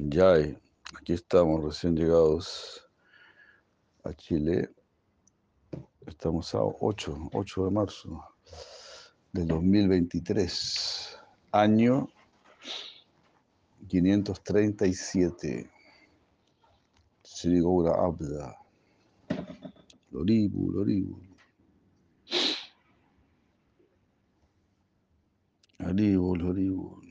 [0.00, 0.34] Ya,
[0.96, 2.88] aquí estamos recién llegados
[4.04, 4.70] a Chile.
[6.06, 8.24] Estamos a 8, 8 de marzo
[9.32, 11.18] del 2023,
[11.50, 12.08] año
[13.88, 15.68] 537.
[17.24, 18.56] Sri Abda.
[20.12, 21.20] Loribu, Loribu.
[25.80, 27.07] Loribu, Loribu.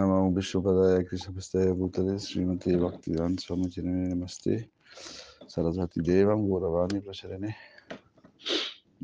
[0.00, 4.68] Namo Vishwapadaya Krishna Pastaya Bhutale Srimati Bhaktivan Swami Chiname Namaste
[5.46, 7.54] Sarasvati Devam Gauravani Pracharane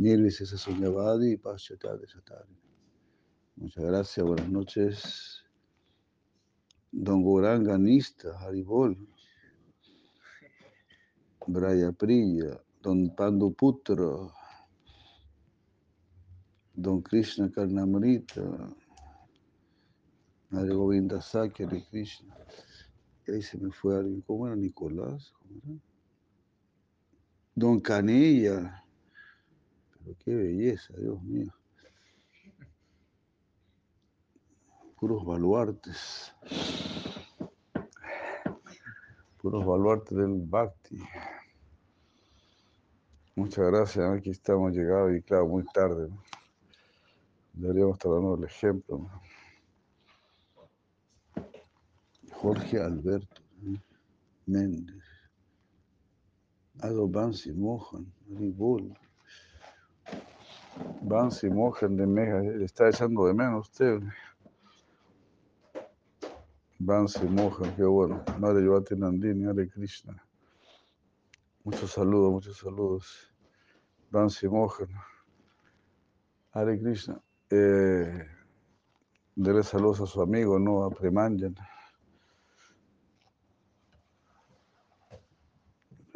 [0.01, 2.57] Nirvisesa Sunyavadi Paschatade Satari
[3.59, 5.43] Muchas gracias, buenas noches.
[6.93, 8.97] Don Goranga Nista, Haribol,
[11.47, 14.31] Braya Priya, Don Pandu Putra,
[16.75, 18.75] Don Krishna Karnamrita,
[20.51, 22.37] Madre Govinda Sakya de Krishna.
[23.27, 24.21] Y ahí se me fue alguien.
[24.23, 25.33] ¿Cómo era Nicolás?
[25.39, 25.81] ¿Cómo era?
[27.55, 28.85] Don Canilla.
[29.99, 31.53] Pero qué belleza, Dios mío.
[35.01, 36.33] Puros baluartes.
[39.43, 40.99] Puros baluartes del Bhakti.
[43.35, 44.11] Muchas gracias.
[44.11, 46.09] Aquí estamos llegados y claro, muy tarde.
[46.09, 46.23] ¿no?
[47.53, 48.99] Deberíamos estar dando el ejemplo.
[48.99, 49.36] ¿no?
[52.47, 53.43] Jorge Alberto.
[54.47, 55.03] Méndez,
[56.81, 58.07] Ado Bansi Mohan,
[58.39, 58.97] Ribol,
[61.03, 64.01] Bansi Mohan de Meja, le está echando de menos usted.
[66.79, 68.23] Bansi Mohan, qué bueno.
[68.39, 70.15] Madre Yovati Nandini, Hare Krishna.
[71.65, 73.35] Muchos saludos, muchos saludos.
[74.13, 74.91] Bansi Mohan,
[76.53, 77.21] Hare Krishna.
[77.51, 78.25] Eh,
[79.35, 80.85] dele saludos a su amigo, ¿no?
[80.85, 81.57] A Premanjan.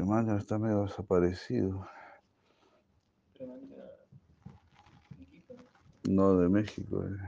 [0.00, 1.86] Premanjan está medio desaparecido.
[6.04, 7.04] No, de México.
[7.04, 7.18] eh.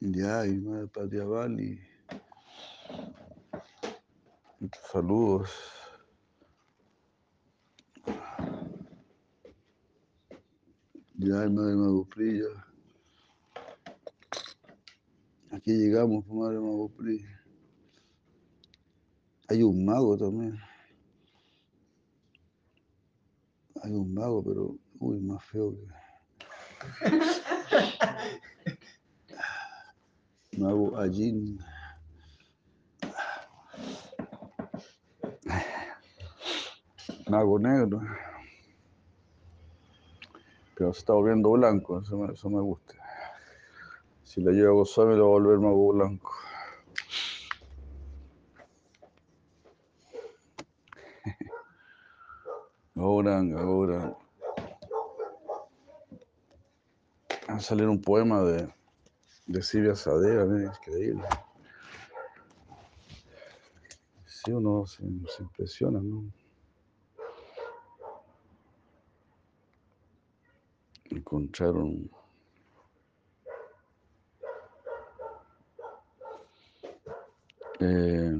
[0.00, 1.80] Ya, y madre Patiavali.
[4.58, 5.50] Muchos saludos.
[11.14, 12.69] Ya, y madre Magoprilla.
[15.52, 17.40] Aquí llegamos, madre Magoprilla.
[19.48, 20.56] Hay un mago también.
[23.82, 25.88] Hay un mago, pero uy, más feo que.
[30.58, 31.58] Mago Allín.
[37.28, 38.00] Mago negro.
[40.76, 42.99] Pero se está volviendo blanco, eso me, eso me gusta.
[44.30, 46.30] Si le llevo a gozar, me lo va a volver mago blanco.
[52.94, 54.16] Gauranga, Gauranga.
[57.48, 58.72] Va a salir un poema de,
[59.48, 61.24] de Silvia Sadera, mira, increíble.
[64.26, 64.98] Sí, uno se,
[65.36, 66.22] se impresiona, ¿no?
[71.10, 72.08] Encontraron
[77.80, 78.32] eh,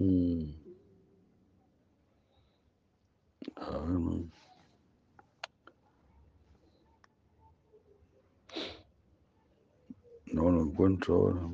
[0.00, 0.44] mm,
[3.56, 4.30] a ver, no.
[10.32, 11.48] No lo encuentro ahora.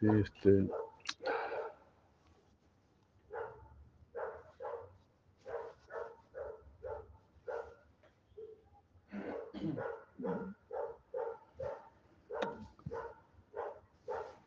[0.00, 0.68] Sí, este.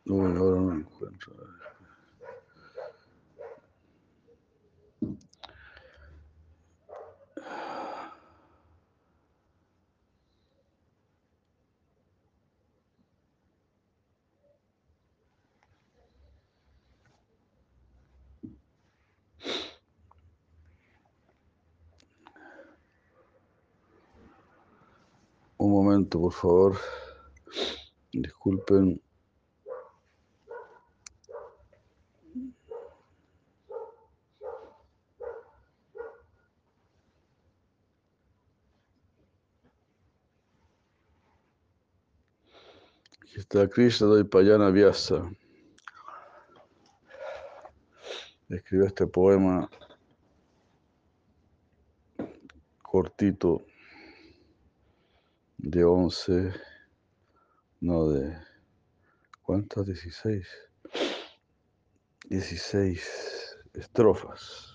[0.06, 1.34] No, ahora no lo encuentro.
[1.34, 1.50] a ver.
[25.68, 26.78] Un momento, por favor.
[28.14, 29.02] Disculpen.
[43.36, 45.30] Está Krishna Payana Vyasa.
[48.48, 49.70] Escribió este poema
[52.82, 53.66] cortito
[55.58, 56.54] de 11,
[57.82, 58.38] no de,
[59.42, 59.86] ¿cuántas?
[59.88, 60.48] 16.
[62.30, 64.74] 16 estrofas.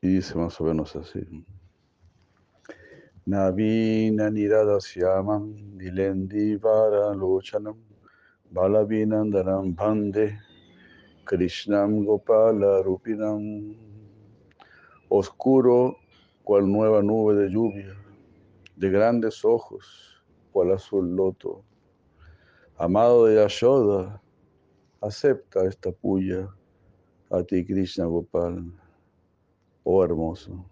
[0.00, 1.20] Y dice más o menos así.
[3.24, 7.76] Navina Niradasyamam Nilendi Varalochanam
[8.52, 10.38] Balavinandanam Bande
[11.24, 13.74] Krishnam Gopala Rupinam
[15.08, 15.96] Oscuro
[16.46, 17.92] cual nueva nube de lluvia,
[18.76, 19.84] de grandes ojos,
[20.52, 21.64] cual azul loto.
[22.76, 24.22] Amado de Yashoda,
[25.00, 26.48] acepta esta puya
[27.32, 28.72] a ti, Krishna Gopal,
[29.82, 30.64] oh hermoso.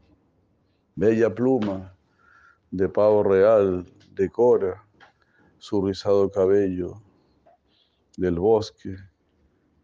[0.95, 1.93] Bella pluma
[2.71, 3.85] de pavo real
[4.15, 4.81] decora
[5.59, 7.03] su rizado cabello
[8.17, 8.95] del bosque,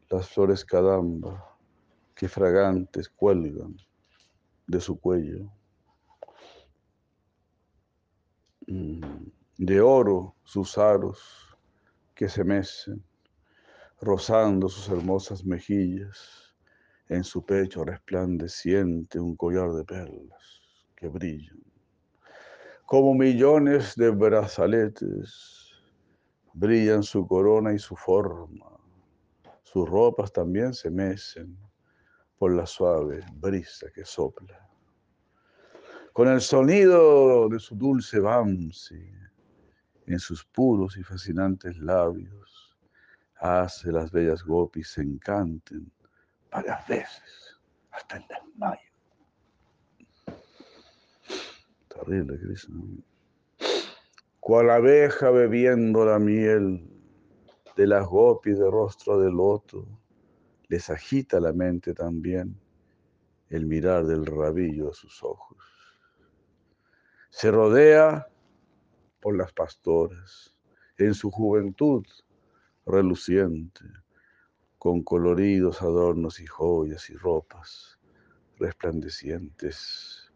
[0.08, 1.58] las flores cadamba
[2.14, 3.76] que fragantes cuelgan
[4.68, 5.50] de su cuello.
[8.59, 8.59] Mm,
[9.58, 11.18] de oro sus aros
[12.14, 13.02] que se mecen,
[14.00, 16.54] rozando sus hermosas mejillas,
[17.08, 20.62] en su pecho resplandeciente un collar de perlas
[20.94, 21.60] que brillan,
[22.86, 25.72] como millones de brazaletes,
[26.54, 28.78] brillan su corona y su forma,
[29.64, 31.56] sus ropas también se mecen
[32.38, 34.70] por la suave brisa que sopla
[36.12, 39.10] con el sonido de su dulce vamsi
[40.06, 42.76] en sus puros y fascinantes labios,
[43.36, 45.90] hace las bellas gopis se encanten
[46.50, 47.60] varias veces
[47.92, 48.80] hasta el desmayo.
[51.88, 52.82] Terrible, Krishna.
[54.40, 56.88] Cual abeja bebiendo la miel
[57.76, 59.86] de las gopis de rostro de loto,
[60.68, 62.58] les agita la mente también
[63.48, 65.69] el mirar del rabillo de sus ojos.
[67.30, 68.28] Se rodea
[69.20, 70.54] por las pastoras,
[70.98, 72.04] en su juventud
[72.84, 73.84] reluciente,
[74.78, 77.98] con coloridos adornos y joyas y ropas
[78.58, 80.30] resplandecientes.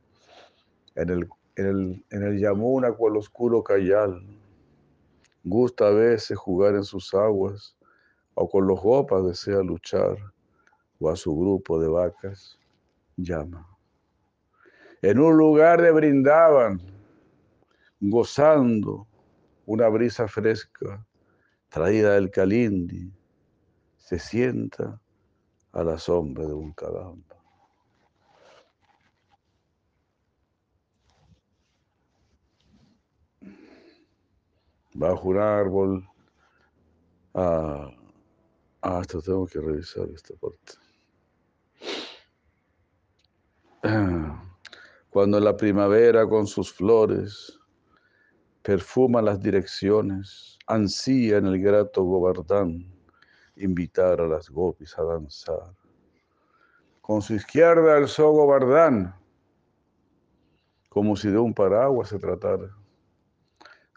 [0.95, 4.25] En el, en el, en el Yamuna, cual oscuro cayal,
[5.43, 7.77] gusta a veces jugar en sus aguas,
[8.35, 10.17] o con los gopas desea luchar,
[11.01, 12.59] o a su grupo de vacas
[13.17, 13.74] llama
[15.05, 16.81] en un lugar de brindaban,
[18.01, 19.07] gozando
[19.67, 21.07] una brisa fresca
[21.69, 23.13] traída del Calindi,
[23.99, 24.99] se sienta
[25.73, 27.37] a la sombra de un cadamba.
[34.95, 36.09] Bajo un árbol.
[37.35, 37.91] Ah,
[38.81, 40.84] ah, esto tengo que revisar esta parte.
[45.15, 47.57] Cuando la primavera con sus flores
[48.63, 52.93] perfuma las direcciones, ansía en el grato gobardán
[53.55, 55.73] invitar a las gopis a danzar.
[57.01, 59.15] Con su izquierda alzó Gobardán,
[60.89, 62.77] como si de un paraguas se tratara.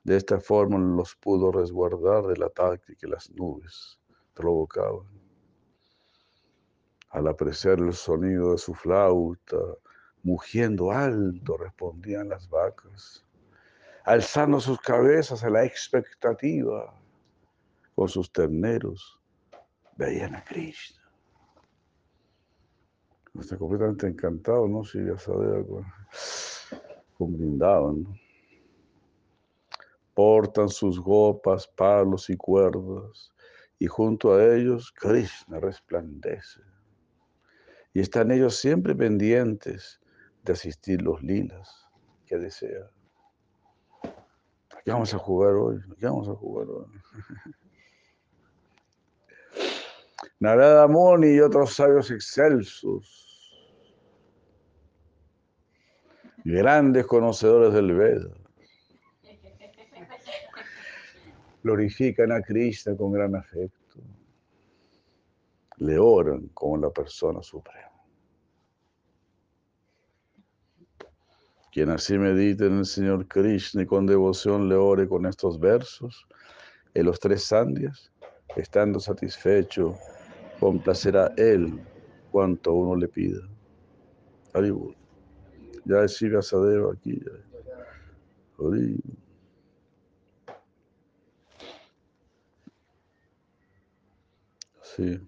[0.03, 3.99] De esta forma los pudo resguardar del ataque que las nubes
[4.35, 5.07] provocaban.
[7.09, 9.57] Al apreciar el sonido de su flauta,
[10.27, 13.25] Mugiendo alto respondían las vacas,
[14.03, 16.93] alzando sus cabezas a la expectativa.
[17.95, 19.21] Con sus terneros
[19.95, 21.01] veían a Krishna.
[23.39, 24.83] Está completamente encantado, ¿no?
[24.83, 25.65] Si ya sabía
[27.17, 28.05] cómo brindaban.
[30.13, 33.31] Portan sus gopas, palos y cuerdas,
[33.79, 36.59] y junto a ellos Krishna resplandece.
[37.93, 40.01] Y están ellos siempre pendientes
[40.47, 41.85] de asistir los lilas
[42.25, 42.89] que desea.
[44.83, 45.81] ¿Qué vamos a jugar hoy?
[45.99, 46.85] ¿Qué vamos a jugar hoy?
[50.39, 53.25] Narada Moni y otros sabios excelsos,
[56.45, 58.29] grandes conocedores del Veda,
[61.63, 63.99] glorifican a Krishna con gran afecto,
[65.77, 67.86] le oran como la persona suprema.
[71.77, 76.25] Quien así medite en el Señor Krishna y con devoción le ore con estos versos,
[76.95, 78.11] en los tres sandias,
[78.55, 79.95] estando satisfecho,
[80.59, 81.79] complacerá Él
[82.31, 83.41] cuanto uno le pida.
[84.55, 84.95] Haribol.
[85.85, 87.21] Ya es Sadeva aquí.
[87.23, 87.31] Ya.
[94.81, 95.21] Sí.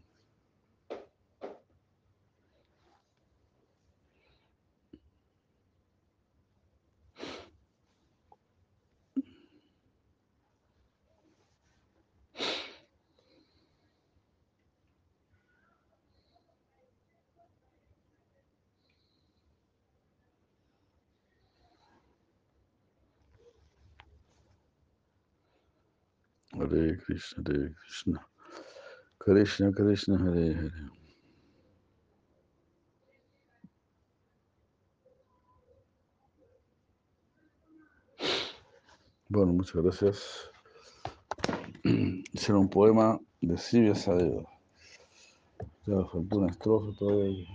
[26.59, 28.19] Hare Krishna, Hare Krishna.
[29.17, 30.91] Krishna, Krishna, Hare Hare.
[39.29, 40.51] Bueno, muchas gracias.
[42.33, 44.43] Hicieron un poema de Sibia Sadeva.
[45.85, 47.47] Ya faltó una estrofa todavía.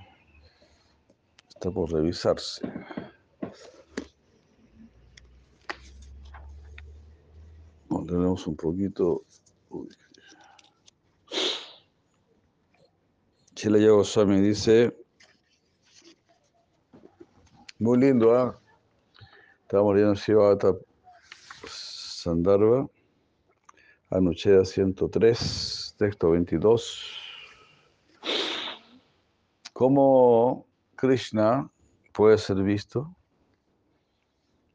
[1.49, 2.62] Está por revisarse.
[8.14, 9.25] Tenemos un poquito.
[9.71, 9.88] Uy.
[13.56, 14.97] Chile Goswami dice.
[17.80, 18.56] Muy lindo, ¿ah?
[19.62, 20.76] Estamos leyendo Shivata
[21.66, 22.88] Sandharva,
[24.11, 27.16] Anucheda 103, texto 22.
[29.73, 31.68] ¿Cómo Krishna
[32.12, 33.12] puede ser visto?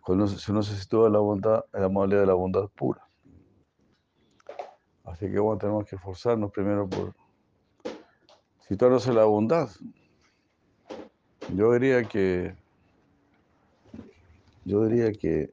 [0.01, 3.08] Cuando si uno se sitúa en la bondad, en la modalidad de la bondad pura.
[5.09, 7.15] Así que bueno, tenemos que esforzarnos primero por
[8.67, 9.69] situarnos en la bondad.
[11.55, 12.55] Yo diría que
[14.65, 15.49] yo diría que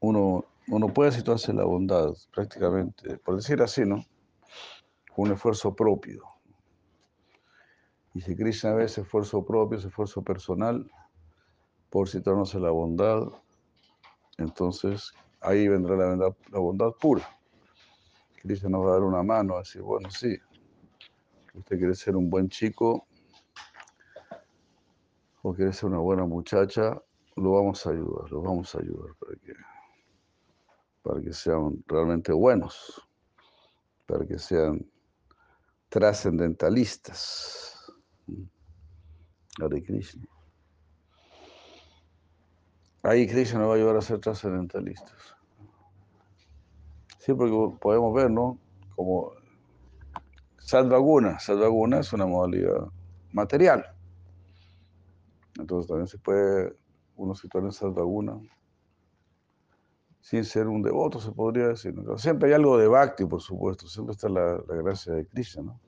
[0.00, 4.02] uno, uno puede situarse en la bondad prácticamente, por decir así, ¿no?
[5.16, 6.22] Un esfuerzo propio.
[8.14, 10.90] Y si Krishna ve ese esfuerzo propio, ese esfuerzo personal,
[11.90, 13.24] por situarnos en la bondad,
[14.38, 17.28] entonces ahí vendrá la bondad pura.
[18.44, 20.36] Krishna nos va a dar una mano, a decir, bueno, sí,
[21.54, 23.06] usted quiere ser un buen chico
[25.40, 27.02] o quiere ser una buena muchacha,
[27.36, 29.54] lo vamos a ayudar, lo vamos a ayudar para que,
[31.02, 33.08] para que sean realmente buenos,
[34.04, 34.86] para que sean
[35.88, 37.90] trascendentalistas.
[39.58, 40.26] Hare Krishna.
[43.04, 45.33] Ahí Krishna nos va a ayudar a ser trascendentalistas.
[47.24, 48.58] Sí, porque podemos ver, ¿no?
[48.94, 49.32] Como
[50.58, 51.38] Sadvaguna.
[51.38, 52.86] Sadvaguna es una modalidad
[53.32, 53.86] material.
[55.58, 56.76] Entonces también se puede
[57.16, 58.38] uno situar en Sadvaguna
[60.20, 61.94] sin ser un devoto, se podría decir.
[62.16, 63.86] Siempre hay algo de bhakti, por supuesto.
[63.88, 65.80] Siempre está la, la gracia de Krishna, ¿no?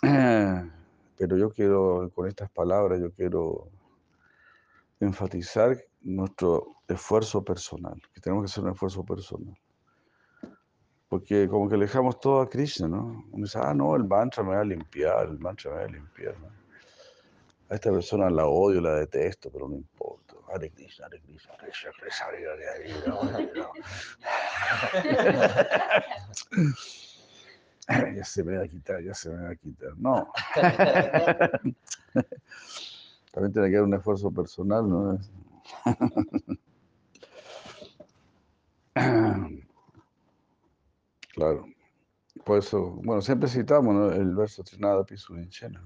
[1.18, 3.68] Pero yo quiero, con estas palabras, yo quiero
[5.00, 9.54] enfatizar nuestro esfuerzo personal, que tenemos que hacer un esfuerzo personal.
[11.08, 13.24] Porque como que le dejamos todo a Krishna, ¿no?
[13.30, 15.88] Uno dice, ah, no, el mantra me va a limpiar, el mantra me va a
[15.88, 16.48] limpiar, ¿no?
[17.68, 20.34] A esta persona la odio, la detesto, pero no importa.
[20.52, 22.46] Hare Krishna, Hare Krishna, Krishna, Krishna, Hare
[27.88, 29.96] Hare Ya se me va a quitar, ya se me va a quitar.
[29.96, 30.32] No.
[33.32, 35.18] También tiene que haber un esfuerzo personal, ¿no?
[41.36, 41.66] Claro.
[42.44, 45.84] Por eso, bueno, siempre citamos el verso Trinada Pisurinchena.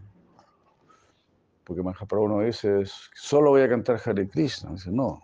[1.64, 4.70] Porque Mahaprabhu no dice, solo voy a cantar Hare Krishna.
[4.70, 5.20] Dice, no,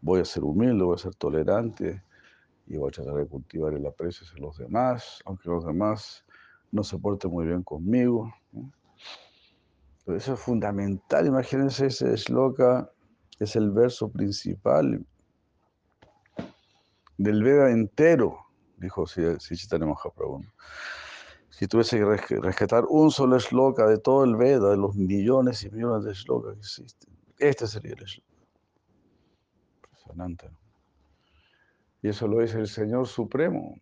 [0.00, 2.02] voy a ser humilde, voy a ser tolerante
[2.66, 6.24] y voy a tratar de cultivar el aprecio hacia los demás, aunque los demás
[6.72, 8.32] no se porten muy bien conmigo.
[10.04, 11.24] Pero eso es fundamental.
[11.24, 12.90] Imagínense ese shloka,
[13.38, 15.06] es el verso principal
[17.16, 18.45] del Veda entero
[18.76, 20.44] dijo Sichitanya Mahaprabhu.
[21.50, 25.70] Si tuviese que rescatar un solo shloka de todo el Veda, de los millones y
[25.70, 28.28] millones de shlokas que existen, este sería el shloka.
[29.76, 30.50] Impresionante.
[32.02, 33.76] Y eso lo dice el Señor Supremo,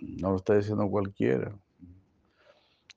[0.00, 1.52] no lo está diciendo cualquiera.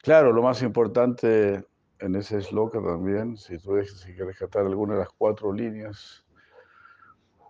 [0.01, 1.63] Claro, lo más importante
[1.99, 6.25] en ese shloka también, si si que rescatar alguna de las cuatro líneas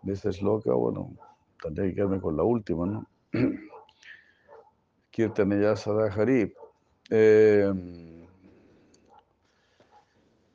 [0.04, 1.16] de ese shloka, bueno,
[1.62, 3.08] tendría que quedarme con la última, ¿no?
[5.16, 6.54] Kirtanaya Sadahari.
[7.10, 7.72] Eh,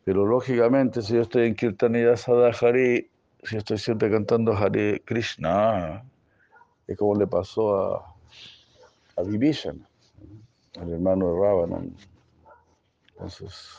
[0.04, 3.08] pero lógicamente, si yo estoy en Kirtanaya Sadahari,
[3.42, 6.04] si estoy siempre cantando Hare Krishna,
[6.86, 8.14] es como le pasó a,
[9.16, 11.82] a el hermano de Ravana.
[13.12, 13.78] Entonces,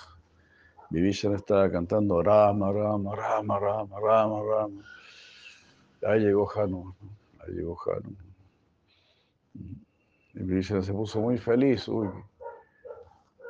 [0.89, 4.83] Vibhishana estaba cantando Rama, Rama, Rama, Rama, Rama, Rama.
[6.07, 6.95] Ahí llegó Hanuman,
[7.39, 8.31] ahí llegó Hanuman.
[10.33, 11.87] Y Vibhishana se puso muy feliz.
[11.87, 12.07] Uy,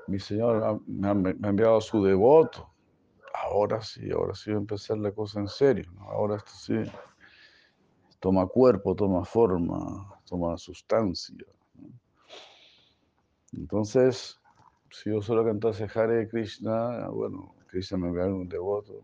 [0.07, 2.69] mi señor me ha, enviado a su devoto.
[3.33, 5.91] Ahora sí, ahora sí va a empezar la cosa en serio.
[5.99, 6.91] Ahora esto sí
[8.19, 11.35] toma cuerpo, toma forma, toma sustancia.
[13.53, 14.39] Entonces,
[14.89, 19.01] si yo solo cantase Hare Krishna, bueno, Krishna me envió un devoto.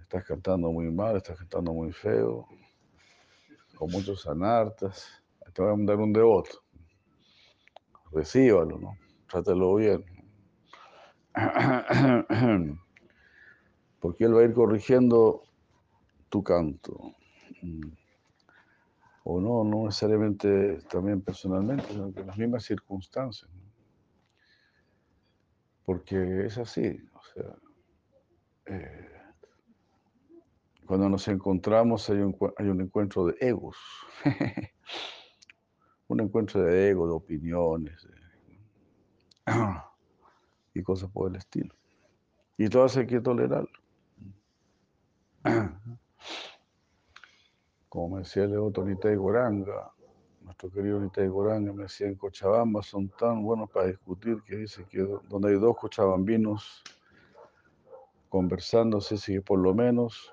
[0.00, 2.46] Estás cantando muy mal, estás cantando muy feo,
[3.76, 5.22] con muchos anartas.
[5.56, 6.62] Te voy a mandar un devoto.
[8.12, 8.98] Recíbalo, ¿no?
[9.26, 10.04] Trátelo bien.
[13.98, 15.44] Porque él va a ir corrigiendo
[16.28, 17.14] tu canto.
[19.24, 23.50] O no, no necesariamente también personalmente, sino que en las mismas circunstancias.
[25.86, 27.56] Porque es así, o sea,
[28.66, 29.08] eh,
[30.84, 33.78] cuando nos encontramos hay un, hay un encuentro de egos,
[36.08, 38.14] un encuentro de ego, de opiniones de,
[40.74, 41.74] y cosas por el estilo.
[42.56, 43.68] Y todo eso hay que tolerarlo.
[47.88, 49.90] Como me decía el otro Nitay Goranga,
[50.42, 54.84] nuestro querido Nitay Goranga me decía en Cochabamba son tan buenos para discutir que dice
[54.88, 54.98] que
[55.28, 56.82] donde hay dos cochabambinos
[58.28, 60.32] conversando, se que por lo menos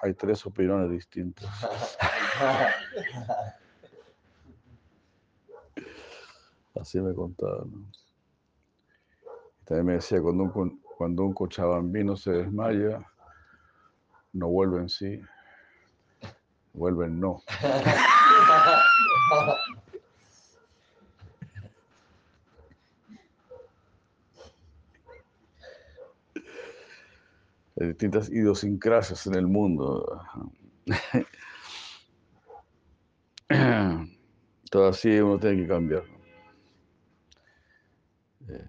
[0.00, 1.48] hay tres opiniones distintas.
[6.80, 7.64] Así me contaba.
[7.64, 7.84] ¿no?
[9.64, 13.04] También me decía, cuando un, cuando un cochabambino se desmaya,
[14.32, 15.20] no vuelve en sí,
[16.72, 17.42] vuelve en no.
[27.80, 30.20] Hay distintas idiosincrasias en el mundo.
[34.70, 36.17] Todo así uno tiene que cambiar.
[38.48, 38.66] Eh,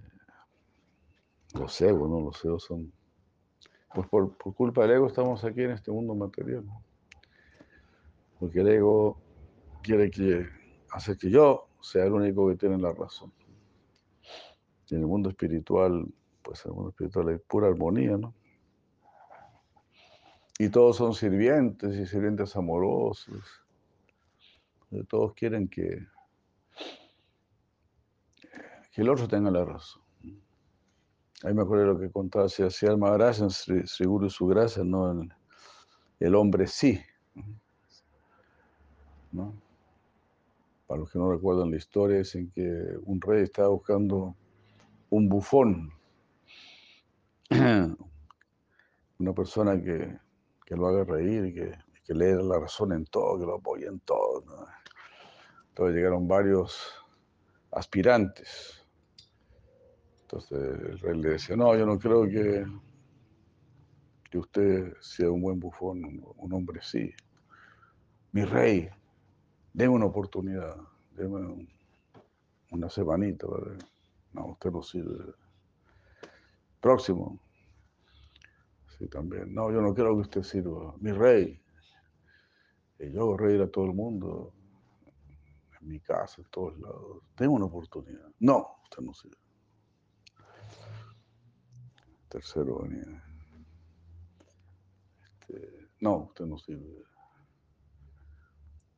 [1.55, 2.21] los egos, ¿no?
[2.21, 2.91] Los egos son...
[3.93, 6.63] Pues por, por, culpa del ego estamos aquí en este mundo material.
[8.39, 9.19] Porque el ego
[9.81, 10.47] quiere que,
[10.91, 13.33] hacer que yo sea el único que tiene la razón.
[14.91, 16.05] En el mundo espiritual,
[16.41, 18.33] pues en el mundo espiritual hay pura armonía, ¿no?
[20.57, 23.45] Y todos son sirvientes y sirvientes amorosos.
[25.07, 26.05] Todos quieren que,
[28.99, 30.03] que el otro tenga la razón.
[31.43, 35.09] Ahí me acuerdo de lo que contaba Siddhartha Maharaj en Sri, Su Gracia, ¿no?
[35.09, 35.33] El,
[36.19, 36.99] el, hombre sí.
[39.31, 39.53] ¿no?
[40.85, 42.61] Para los que no recuerdan la historia, dicen que
[43.05, 44.35] un rey estaba buscando
[45.11, 45.93] un bufón,
[47.49, 50.19] una persona que,
[50.65, 51.71] que lo haga reír, que,
[52.03, 54.43] que le dé la razón en todo, que lo apoye en todo.
[54.45, 54.67] ¿no?
[55.69, 57.01] Entonces llegaron varios
[57.71, 58.78] aspirantes.
[60.31, 62.63] Entonces el rey le decía, no, yo no creo que,
[64.29, 66.03] que usted sea un buen bufón,
[66.37, 67.11] un, hombre sí.
[68.31, 68.87] Mi rey,
[69.73, 70.75] déme una oportunidad,
[71.15, 71.69] déme un,
[72.69, 73.47] una semanita.
[74.33, 75.33] No, usted no sirve.
[76.79, 77.39] Próximo.
[78.99, 79.51] Sí, también.
[79.51, 80.93] No, yo no quiero que usted sirva.
[80.99, 81.59] Mi rey.
[82.99, 84.53] Y yo hago reír a todo el mundo,
[85.81, 87.23] en mi casa, en todos lados.
[87.35, 88.29] Tengo una oportunidad.
[88.37, 89.38] No, usted no sirve.
[92.29, 93.23] Tercero venía.
[95.23, 97.03] Este, no, usted no sirve.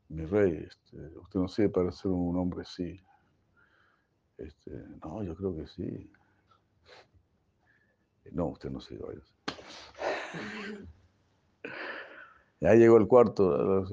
[0.10, 3.02] Mi rey, este, usted no sirve para ser un hombre sí.
[4.38, 4.72] Este,
[5.04, 6.12] no, yo creo que sí.
[8.34, 9.22] No, usted no sirve.
[12.60, 13.86] Ya llegó el cuarto.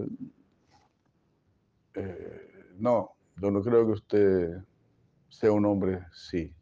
[1.95, 4.65] Eh, no, yo no creo que usted
[5.29, 6.53] sea un hombre sí.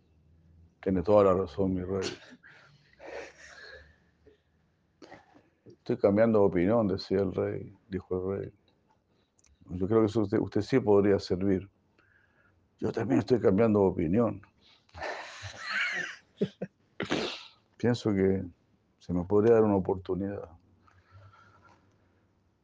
[0.82, 2.08] Tiene toda la razón, mi rey.
[5.86, 8.52] Estoy cambiando de opinión, decía el rey, dijo el rey.
[9.66, 11.70] Yo creo que usted, usted sí podría servir.
[12.80, 14.42] Yo también estoy cambiando de opinión.
[17.76, 18.42] Pienso que
[18.98, 20.50] se me podría dar una oportunidad.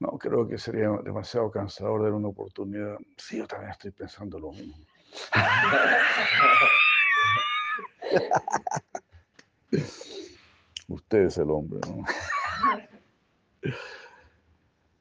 [0.01, 2.97] No, creo que sería demasiado cansador dar una oportunidad.
[3.19, 4.85] Sí, yo también estoy pensando lo mismo.
[10.89, 12.05] Usted es el hombre, ¿no?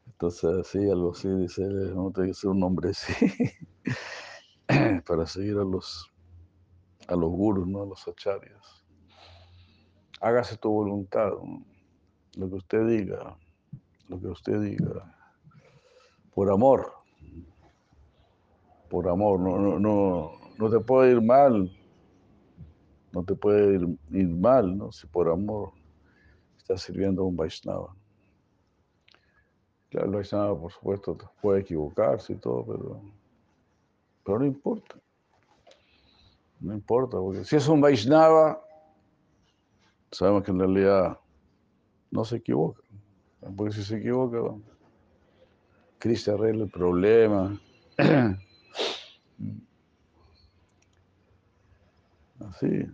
[0.05, 3.13] Entonces, sí, algo así, dice, no tiene que ser un hombre, sí.
[5.07, 6.11] para seguir a los,
[7.07, 7.83] a los gurus, ¿no?
[7.83, 8.85] a los acharyas.
[10.21, 11.31] Hágase tu voluntad,
[12.37, 13.37] lo que usted diga,
[14.07, 15.15] lo que usted diga,
[16.35, 16.93] por amor,
[18.89, 21.71] por amor, no, no, no, no te puede ir mal,
[23.11, 24.91] no te puede ir, ir mal, ¿no?
[24.91, 25.71] si por amor
[26.57, 27.95] estás sirviendo a un Vaishnava.
[29.91, 33.01] Claro, Vaishnava, por supuesto, puede equivocarse y todo, pero,
[34.23, 34.95] pero no importa.
[36.61, 38.63] No importa, porque si es un Vaishnava,
[40.09, 41.19] sabemos que en realidad
[42.09, 42.81] no se equivoca.
[43.57, 44.37] Porque si se equivoca,
[45.99, 47.59] Cristo arregla el problema.
[52.39, 52.85] Así.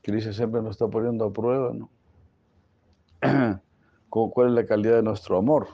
[0.00, 1.90] Cristo siempre nos está poniendo a prueba, ¿no?
[4.32, 5.68] ¿Cuál es la calidad de nuestro amor?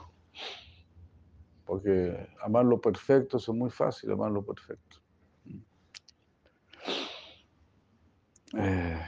[1.65, 4.97] Porque amar lo perfecto es muy fácil, amar lo perfecto.
[8.55, 9.01] Eh,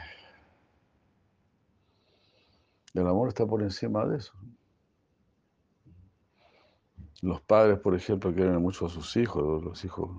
[2.93, 4.33] el amor está por encima de eso.
[7.21, 10.09] Los padres, por ejemplo, quieren mucho a sus hijos, los hijos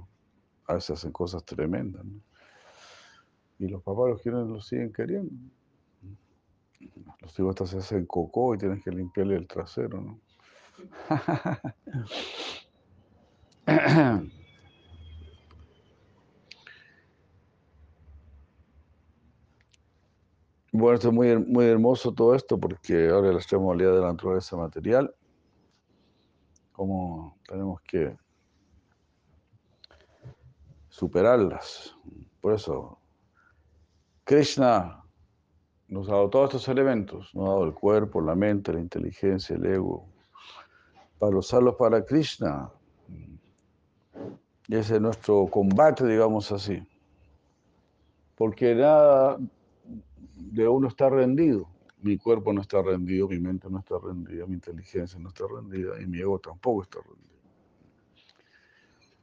[0.66, 2.04] a veces hacen cosas tremendas.
[3.58, 5.32] Y los papás los quieren, los siguen queriendo.
[7.20, 10.20] Los hasta se hacen cocó y tienes que limpiarle el trasero, ¿no?
[20.72, 24.58] Bueno, esto es muy, muy hermoso todo esto porque ahora la extrema de la naturaleza
[24.58, 25.14] material,
[26.72, 28.14] cómo tenemos que
[30.90, 31.96] superarlas.
[32.42, 32.98] Por eso,
[34.24, 35.05] Krishna
[35.88, 39.56] nos ha dado todos estos elementos, nos ha dado el cuerpo, la mente, la inteligencia,
[39.56, 40.06] el ego,
[41.18, 42.70] para usarlos para Krishna.
[44.68, 46.82] Y ese es nuestro combate, digamos así.
[48.34, 49.38] Porque nada
[50.34, 51.68] de uno está rendido.
[52.02, 56.00] Mi cuerpo no está rendido, mi mente no está rendida, mi inteligencia no está rendida
[56.00, 56.98] y mi ego tampoco está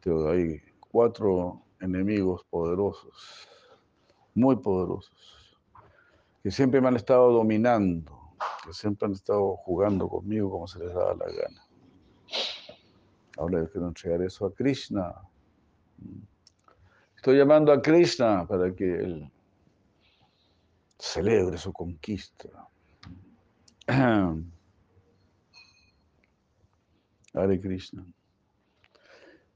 [0.06, 0.30] rendido.
[0.30, 3.48] hay cuatro enemigos poderosos,
[4.34, 5.43] muy poderosos,
[6.44, 10.94] que siempre me han estado dominando, que siempre han estado jugando conmigo como se les
[10.94, 11.66] daba la gana.
[13.38, 15.16] Ahora yo quiero entregar eso a Krishna.
[17.16, 19.32] Estoy llamando a Krishna para que él
[21.00, 22.50] celebre su conquista.
[27.34, 28.06] Hare Krishna.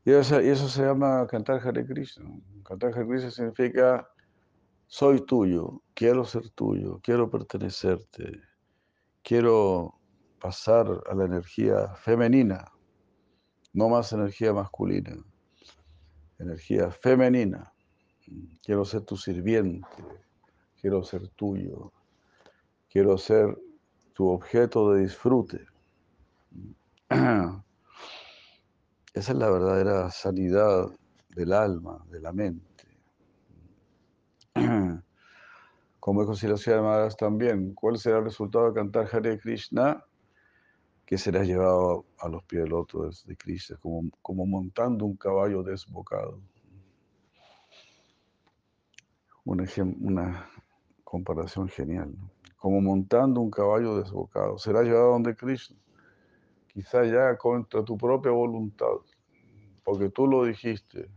[0.05, 2.31] Y eso, se llama cantar Hare Krishna.
[2.63, 4.09] Cantar Hare Krishna significa
[4.87, 8.41] soy tuyo, quiero ser tuyo, quiero pertenecerte,
[9.21, 9.99] quiero
[10.39, 12.71] pasar a la energía femenina,
[13.73, 15.17] no más energía masculina,
[16.39, 17.73] energía femenina.
[18.61, 19.87] Quiero ser tu sirviente,
[20.79, 21.93] quiero ser tuyo,
[22.89, 23.57] quiero ser
[24.13, 25.65] tu objeto de disfrute.
[29.13, 30.91] Esa es la verdadera sanidad
[31.29, 32.76] del alma, de la mente.
[36.07, 40.05] Como dijo Silasya Maharaj también, ¿cuál será el resultado de cantar Hare Krishna?
[41.05, 45.63] Que será llevado a los pies del otro de Krishna, como, como montando un caballo
[45.63, 46.39] desbocado.
[49.43, 50.49] Un ejemplo, una,
[51.03, 52.15] comparación genial,
[52.55, 54.57] como montando un caballo desbocado.
[54.57, 55.75] Será llevado donde Krishna,
[56.69, 58.95] quizá ya contra tu propia voluntad,
[59.83, 61.09] porque tú lo dijiste,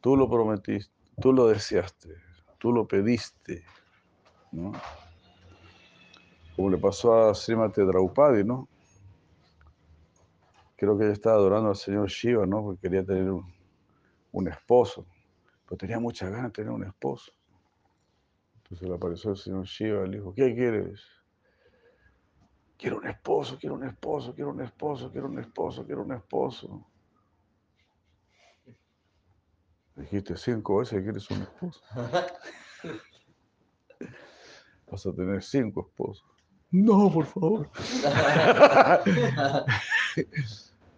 [0.00, 2.14] tú lo prometiste, tú lo deseaste,
[2.58, 3.64] tú lo pediste,
[4.54, 4.72] ¿no?
[6.56, 8.68] Como le pasó a Srimati Draupadi, ¿no?
[10.76, 12.62] Creo que ella estaba adorando al señor Shiva, ¿no?
[12.62, 13.52] Porque quería tener un,
[14.32, 15.06] un esposo,
[15.64, 17.32] pero tenía mucha ganas de tener un esposo.
[18.56, 21.02] Entonces le apareció el señor Shiva y le dijo, ¿qué quieres?
[22.76, 26.86] Quiero un esposo, quiero un esposo, quiero un esposo, quiero un esposo, quiero un esposo.
[29.96, 31.80] Dijiste cinco veces que quieres un esposo.
[34.94, 36.24] Vas a tener cinco esposos.
[36.70, 37.68] No, por favor.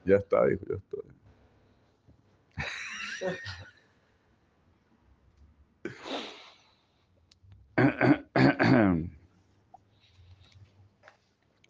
[0.04, 0.98] ya está, hijo, ya está.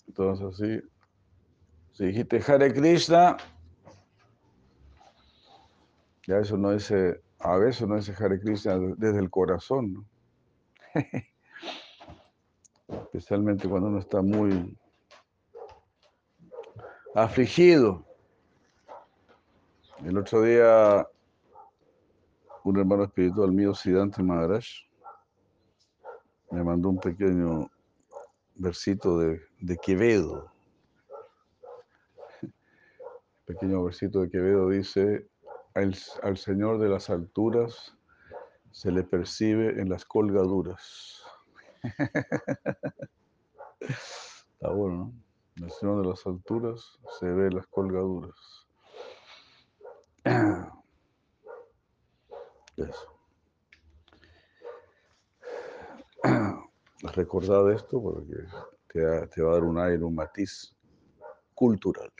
[0.09, 0.81] Entonces, así,
[1.93, 3.37] si dijiste Hare Krishna,
[6.27, 10.05] ya eso no dice, a veces no dice Hare Krishna desde el corazón, ¿no?
[12.89, 14.77] especialmente cuando uno está muy
[17.15, 18.05] afligido.
[20.05, 21.09] El otro día,
[22.65, 24.65] un hermano espiritual mío, Siddhanta Maharaj,
[26.51, 27.71] me mandó un pequeño
[28.55, 30.53] versito de, de Quevedo.
[33.47, 35.29] Pequeño versito de Quevedo dice,
[35.75, 37.97] al, al Señor de las alturas
[38.71, 41.26] se le percibe en las colgaduras.
[43.81, 45.13] Está bueno,
[45.57, 45.71] ¿no?
[45.71, 48.67] Señor de las alturas se ve las colgaduras.
[52.77, 53.21] Eso.
[57.15, 58.35] Recordad esto porque
[58.89, 60.75] te, te va a dar un aire, un matiz
[61.55, 62.13] cultural.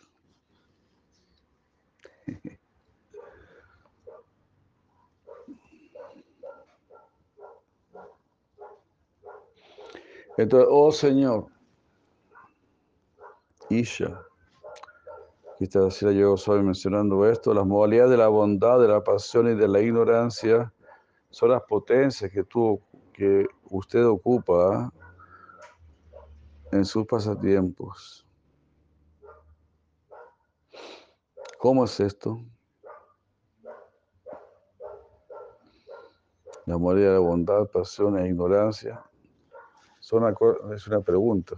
[10.37, 11.47] Entonces, oh Señor,
[13.71, 14.23] Isha,
[15.59, 19.55] está decía yo soy mencionando esto, las modalidades de la bondad, de la pasión y
[19.55, 20.73] de la ignorancia
[21.31, 22.81] son las potencias que tú,
[23.15, 24.93] que usted ocupa
[26.71, 28.27] en sus pasatiempos.
[31.59, 32.39] ¿Cómo es esto?
[36.67, 39.03] La modalidad de bondad, pasión e ignorancia
[40.07, 40.23] son
[40.73, 41.57] es una pregunta.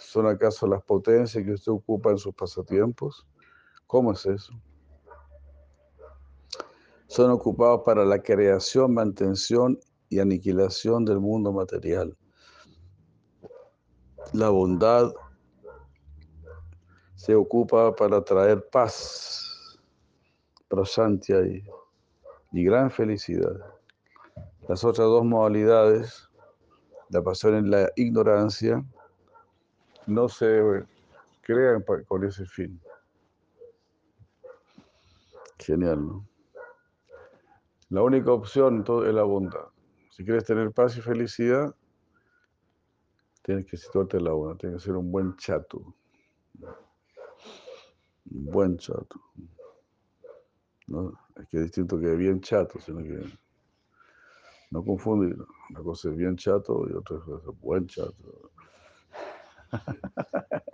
[0.00, 3.28] ¿Son acaso las potencias que usted ocupa en sus pasatiempos?
[3.86, 4.52] ¿Cómo es eso?
[7.06, 12.16] Son ocupados para la creación, mantención y aniquilación del mundo material.
[14.32, 15.12] La bondad
[17.14, 19.78] se ocupa para traer paz,
[20.66, 21.64] prasantia y,
[22.50, 23.54] y gran felicidad.
[24.68, 26.27] Las otras dos modalidades,
[27.10, 28.84] la pasión y la ignorancia,
[30.06, 30.84] no se
[31.42, 32.80] crean con ese fin.
[35.58, 36.28] Genial, ¿no?
[37.90, 39.68] La única opción es la bondad.
[40.10, 41.74] Si quieres tener paz y felicidad,
[43.42, 45.94] tienes que situarte en la bondad, tienes que ser un buen chato.
[48.30, 49.18] Un buen chato.
[50.86, 51.12] ¿no?
[51.36, 53.24] Es que es distinto que bien chato, sino que
[54.70, 55.36] no confundir.
[55.70, 58.50] Una cosa es bien chato y otra es buen chato.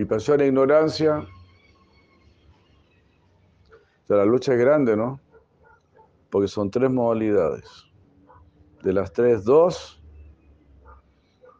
[0.00, 1.18] Y e ignorancia.
[1.18, 1.26] O
[4.06, 5.20] sea, la lucha es grande, ¿no?
[6.30, 7.66] Porque son tres modalidades.
[8.82, 10.02] De las tres, dos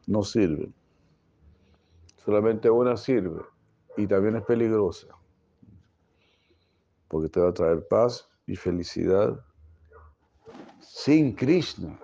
[0.07, 0.73] no sirven.
[2.25, 3.43] Solamente una sirve
[3.99, 5.09] y también es peligrosa.
[7.11, 9.45] Porque te va a traer paz y felicidad
[10.81, 11.99] sin Krishna.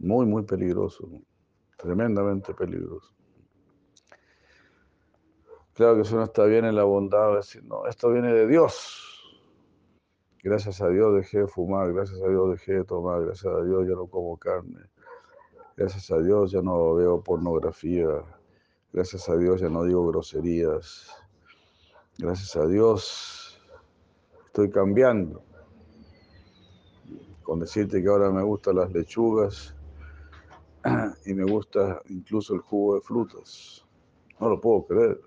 [0.00, 1.08] Muy, muy peligroso.
[1.76, 3.14] Tremendamente peligroso.
[5.74, 9.08] Claro que si uno está bien en la bondad, va no, esto viene de Dios.
[10.42, 13.86] Gracias a Dios dejé de fumar, gracias a Dios dejé de tomar, gracias a Dios
[13.86, 14.80] ya no como carne,
[15.76, 18.08] gracias a Dios ya no veo pornografía,
[18.92, 21.21] gracias a Dios ya no digo groserías,
[22.22, 23.60] gracias a Dios
[24.46, 25.42] estoy cambiando.
[27.42, 29.74] Con decirte que ahora me gustan las lechugas
[31.26, 33.84] y me gusta incluso el jugo de frutas.
[34.38, 35.20] No lo puedo creer.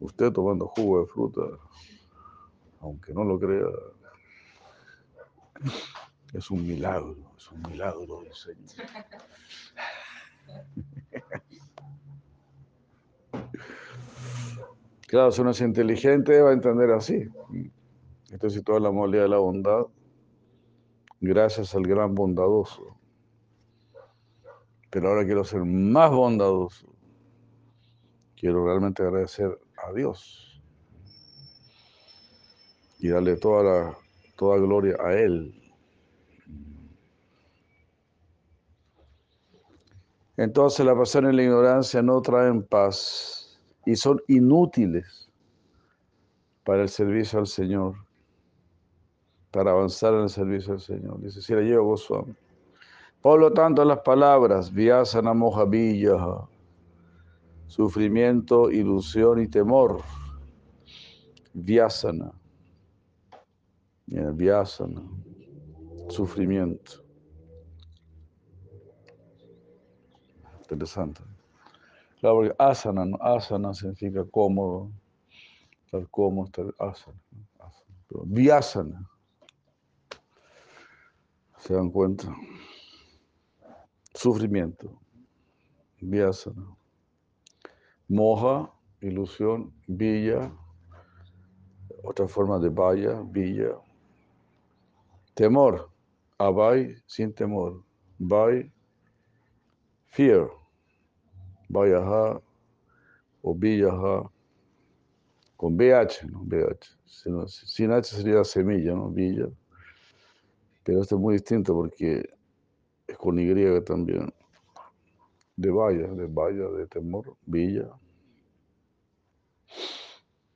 [0.00, 1.40] Usted tomando jugo de fruta,
[2.80, 3.66] aunque no lo crea,
[6.34, 8.68] es un milagro, es un milagro del Señor.
[15.10, 17.26] Claro, si uno es inteligente va a entender así.
[18.30, 19.86] Esto es toda la modalidad de la bondad,
[21.20, 22.96] gracias al gran bondadoso.
[24.88, 26.94] Pero ahora quiero ser más bondadoso.
[28.36, 30.62] Quiero realmente agradecer a Dios
[33.00, 33.98] y darle toda la
[34.36, 35.60] toda gloria a Él.
[40.36, 43.39] Entonces la pasión y la ignorancia no traen paz
[43.86, 45.30] y son inútiles
[46.64, 47.94] para el servicio al Señor,
[49.50, 51.20] para avanzar en el servicio al Señor.
[51.20, 52.34] Dice, si la llevo Goswami.
[53.20, 56.48] Por lo tanto, las palabras Vyasana Mohavilla,
[57.66, 60.00] sufrimiento, ilusión y temor.
[61.52, 62.32] Vyasana.
[64.06, 65.02] Mira, Vyasana,
[66.08, 67.04] sufrimiento.
[70.62, 71.29] Interesante.
[72.20, 74.92] Claro, asana, asana significa cómodo,
[75.86, 77.18] estar cómodo, estar asana.
[78.52, 79.10] asana.
[81.56, 82.36] Pero ¿se dan cuenta?
[84.14, 85.00] Sufrimiento.
[86.02, 86.76] Vyasana.
[88.06, 90.52] Moja, ilusión, villa,
[92.02, 93.78] otra forma de vaya, villa.
[95.34, 95.90] Temor,
[96.36, 97.82] abay, sin temor.
[98.18, 98.70] Vai,
[100.08, 100.59] fear.
[101.70, 102.40] Vayaha
[103.42, 104.30] o villaha.
[105.56, 106.40] Con BH, ¿no?
[106.44, 107.00] BH.
[107.48, 109.10] Sin H sería semilla, ¿no?
[109.10, 109.46] Villa.
[110.84, 112.28] Pero esto es muy distinto porque
[113.06, 114.32] es con Y también.
[115.56, 117.90] De valla, de valla, de temor, villa.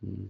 [0.00, 0.26] Mm.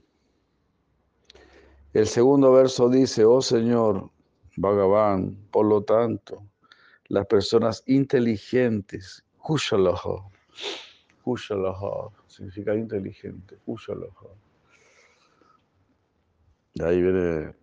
[1.92, 4.10] El segundo verso dice, oh Señor,
[4.56, 6.44] Bhagavan, por lo tanto,
[7.06, 10.28] las personas inteligentes, Kushalaha,
[11.24, 14.28] Kushalaha, significa inteligente, Kushalaha.
[16.74, 17.54] De ahí viene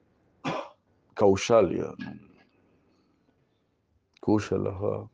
[1.13, 1.93] Kaushalya,
[4.21, 5.09] Kushalaha,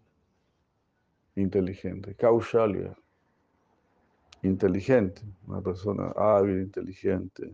[1.36, 2.96] inteligente, Kaushalya,
[4.44, 7.52] inteligente, una persona hábil, inteligente.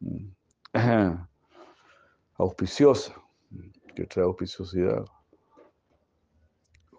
[2.38, 3.14] auspiciosa,
[3.94, 5.04] que trae auspiciosidad,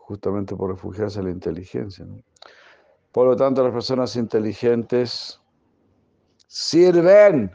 [0.10, 2.04] justamente por refugiarse en la inteligencia.
[3.12, 5.40] Por lo tanto, las personas inteligentes
[6.48, 7.52] sirven.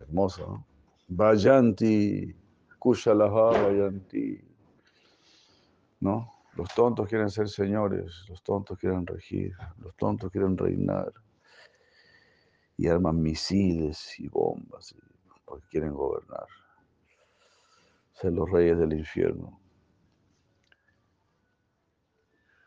[0.00, 0.66] Hermoso, ¿no?
[1.06, 2.34] Vayanti,
[2.76, 4.44] Kushalaha Vayanti.
[6.00, 6.28] ¿No?
[6.56, 11.12] Los tontos quieren ser señores, los tontos quieren regir, los tontos quieren reinar
[12.76, 14.92] y arman misiles y bombas
[15.44, 16.48] porque quieren gobernar,
[18.12, 19.67] ser los reyes del infierno.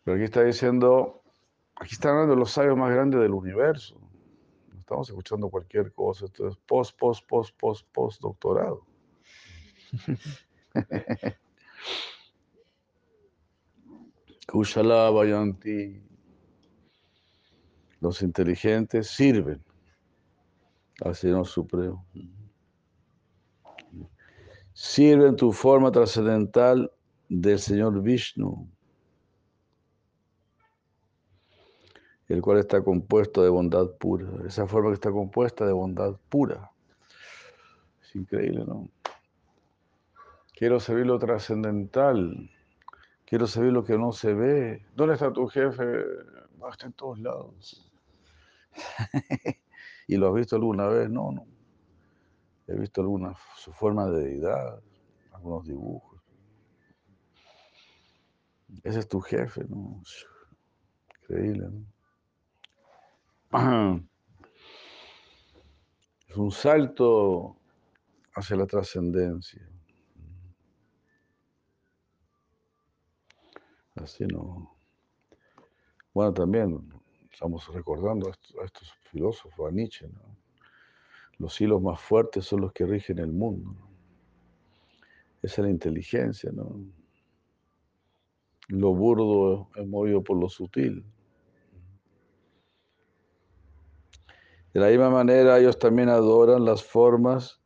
[0.03, 1.21] Pero aquí está diciendo,
[1.75, 3.99] aquí están hablando los sabios más grandes del universo.
[4.71, 8.85] No estamos escuchando cualquier cosa, esto es post, post, post, post, post doctorado.
[14.47, 16.01] Kushala Vayanti.
[17.99, 19.63] Los inteligentes sirven
[21.01, 22.05] al Señor Supremo.
[24.73, 26.91] Sirven tu forma trascendental
[27.29, 28.70] del Señor Vishnu,
[32.31, 34.29] el cual está compuesto de bondad pura.
[34.47, 36.71] Esa forma que está compuesta de bondad pura.
[38.01, 38.89] Es increíble, ¿no?
[40.55, 42.49] Quiero servir lo trascendental.
[43.25, 44.85] Quiero saber lo que no se ve.
[44.95, 45.83] ¿Dónde está tu jefe?
[46.71, 47.91] está en todos lados.
[50.07, 51.09] ¿Y lo has visto alguna vez?
[51.09, 51.45] No, no.
[52.67, 54.81] He visto alguna, su forma de deidad,
[55.33, 56.21] algunos dibujos.
[58.83, 60.01] Ese es tu jefe, ¿no?
[61.23, 62.00] Increíble, ¿no?
[66.27, 67.57] Es un salto
[68.33, 69.67] hacia la trascendencia.
[73.95, 74.73] Así no.
[76.13, 76.89] Bueno, también
[77.29, 80.07] estamos recordando a estos, filósofos, a Nietzsche.
[81.37, 83.75] Los hilos más fuertes son los que rigen el mundo.
[85.41, 86.79] Esa es la inteligencia, ¿no?
[88.69, 91.03] Lo burdo es movido por lo sutil.
[94.73, 97.59] De la misma manera, ellos también adoran las formas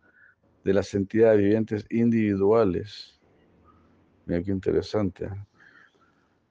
[0.63, 3.19] de las entidades vivientes individuales.
[4.25, 5.25] Mira qué interesante.
[5.25, 5.45] ¿eh?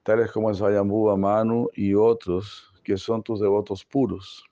[0.05, 4.45] tales como el Swayambhuva Manu y otros que son tus devotos puros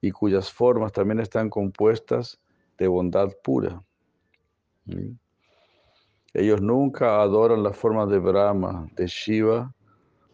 [0.00, 2.40] y cuyas formas también están compuestas
[2.78, 3.84] de bondad pura.
[6.32, 9.74] Ellos nunca adoran las formas de Brahma, de Shiva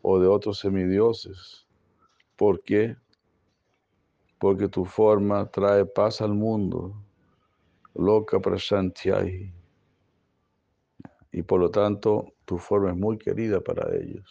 [0.00, 1.66] o de otros semidioses.
[2.36, 2.96] ¿Por qué?
[4.44, 6.94] Porque tu forma trae paz al mundo,
[7.94, 9.50] loca prashantyai.
[11.32, 14.28] Y por lo tanto, tu forma es muy querida para ellos.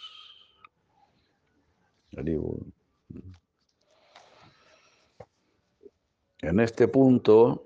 [6.43, 7.63] En este punto,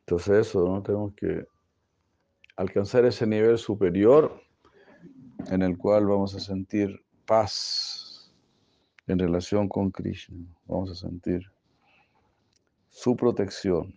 [0.00, 0.82] entonces eso, ¿no?
[0.82, 1.46] Tenemos que
[2.56, 4.42] alcanzar ese nivel superior
[5.48, 7.95] en el cual vamos a sentir paz
[9.06, 10.36] en relación con Krishna.
[10.66, 11.42] Vamos a sentir
[12.88, 13.94] su protección.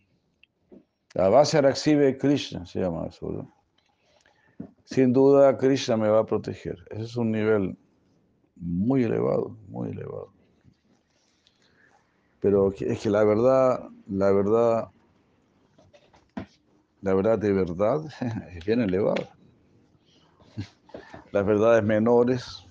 [1.13, 3.47] La base Araxive Krishna se llama eso.
[4.85, 6.77] Sin duda, Krishna me va a proteger.
[6.89, 7.77] Ese es un nivel
[8.55, 10.33] muy elevado, muy elevado.
[12.39, 14.89] Pero es que la verdad, la verdad,
[17.01, 18.01] la verdad de verdad
[18.55, 19.35] es bien elevada.
[21.31, 22.65] Las verdades menores,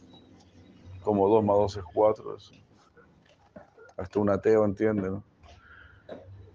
[1.02, 2.36] como 2 más 2 es 4,
[3.96, 5.20] hasta un ateo entiende.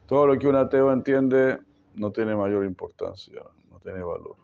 [0.06, 1.60] Todo lo que un ateo entiende
[1.96, 4.36] no tiene mayor importancia, no tiene valor.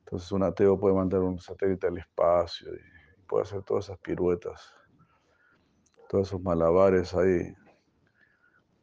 [0.00, 2.70] Entonces un ateo puede mandar un satélite al espacio
[3.30, 4.74] puede hacer todas esas piruetas,
[6.08, 7.54] todos esos malabares ahí,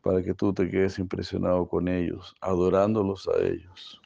[0.01, 4.01] para que tú te quedes impresionado con ellos, adorándolos a ellos.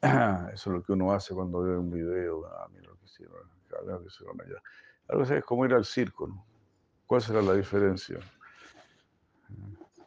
[0.52, 2.46] Eso es lo que uno hace cuando ve un video.
[2.46, 2.91] Ah, mira
[3.22, 4.62] hicieron acá, lo que hicieron allá.
[5.08, 6.44] Algo así es como ir al circo, ¿no?
[7.06, 8.18] ¿Cuál será la diferencia?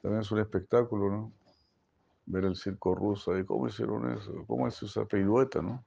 [0.01, 1.31] También es un espectáculo, ¿no?
[2.25, 4.43] Ver el circo ruso ahí, ¿cómo hicieron eso?
[4.47, 5.83] ¿Cómo es esa pirueta, no?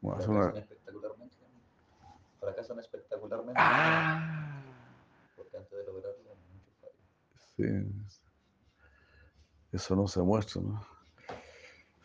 [0.00, 1.36] Fracasan espectacularmente.
[2.40, 3.60] Fracasan espectacularmente.
[3.62, 4.62] Ah.
[5.36, 6.92] Porque antes de lograrlo, mucho fallo.
[7.56, 8.20] Sí.
[9.70, 10.84] Eso no se muestra, ¿no?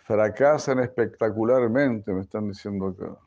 [0.06, 3.18] Fracasan espectacularmente, me están diciendo acá.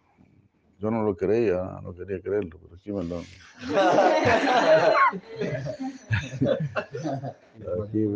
[0.81, 3.22] Yo no lo creía, no quería creerlo, pero aquí me lo.
[7.85, 8.07] Aquí,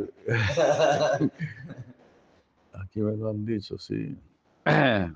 [2.73, 4.17] aquí me lo han dicho, sí.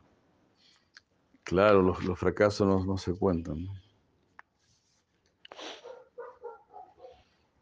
[1.45, 3.65] Claro, los, los fracasos no, no se cuentan.
[3.65, 3.73] ¿no?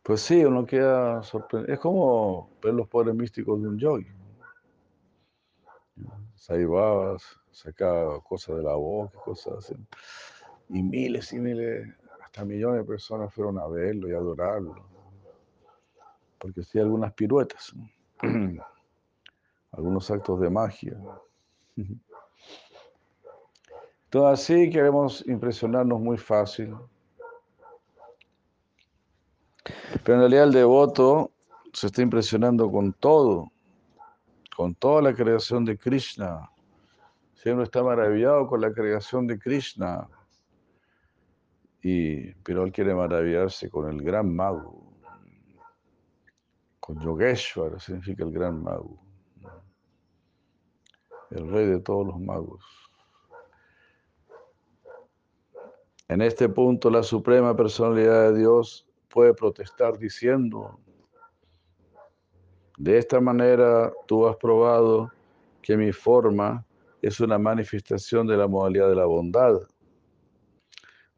[0.02, 1.74] Pues sí, uno queda sorprendido.
[1.74, 4.08] Es como ver los poderes místicos de un yogi.
[5.96, 7.16] Ahí va,
[7.50, 9.74] saca cosas de la boca, cosas así.
[10.68, 11.88] Y miles y miles,
[12.22, 14.74] hasta millones de personas fueron a verlo y a adorarlo.
[16.38, 17.88] Porque hacía algunas piruetas, ¿no?
[19.72, 20.96] algunos actos de magia.
[24.10, 26.74] Todo así queremos impresionarnos muy fácil.
[30.04, 31.32] Pero en realidad el devoto
[31.72, 33.50] se está impresionando con todo,
[34.56, 36.50] con toda la creación de Krishna.
[37.34, 40.08] Siempre está maravillado con la creación de Krishna.
[41.82, 44.96] Y, pero él quiere maravillarse con el gran mago,
[46.80, 48.98] con Yogeshwar, significa el gran mago,
[51.30, 52.64] el rey de todos los magos.
[56.08, 60.80] En este punto, la suprema personalidad de Dios puede protestar diciendo,
[62.76, 65.10] de esta manera tú has probado
[65.62, 66.64] que mi forma
[67.02, 69.60] es una manifestación de la modalidad de la bondad.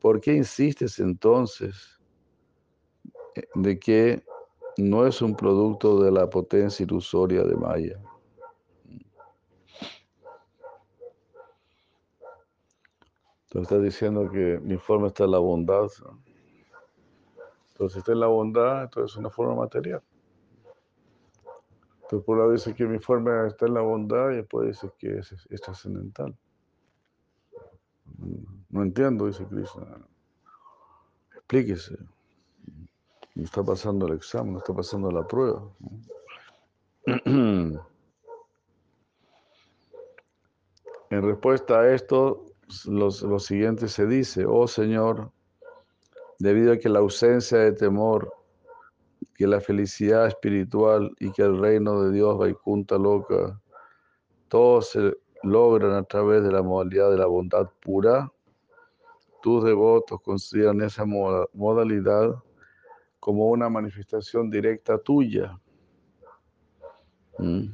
[0.00, 1.98] ¿Por qué insistes entonces
[3.54, 4.22] de que
[4.76, 8.00] no es un producto de la potencia ilusoria de Maya?
[13.44, 15.88] Entonces está diciendo que mi forma está en la bondad.
[17.70, 20.02] Entonces, está en la bondad, entonces es una forma material.
[22.08, 25.18] Entonces, por la vez que mi forma está en la bondad, y después dice que
[25.18, 26.34] es, trascendental.
[28.70, 29.84] No entiendo, dice Krishna.
[31.34, 31.98] Explíquese.
[33.34, 35.62] No está pasando el examen, no está pasando la prueba.
[41.10, 42.44] En respuesta a esto,
[42.84, 45.32] los, lo siguiente se dice, oh Señor,
[46.38, 48.30] debido a que la ausencia de temor,
[49.38, 53.58] que la felicidad espiritual y que el reino de Dios Vaikunta loca,
[54.48, 58.30] todos se logran a través de la modalidad de la bondad pura,
[59.40, 62.34] tus devotos consideran esa modalidad
[63.20, 65.58] como una manifestación directa tuya.
[67.38, 67.68] ¿Mm?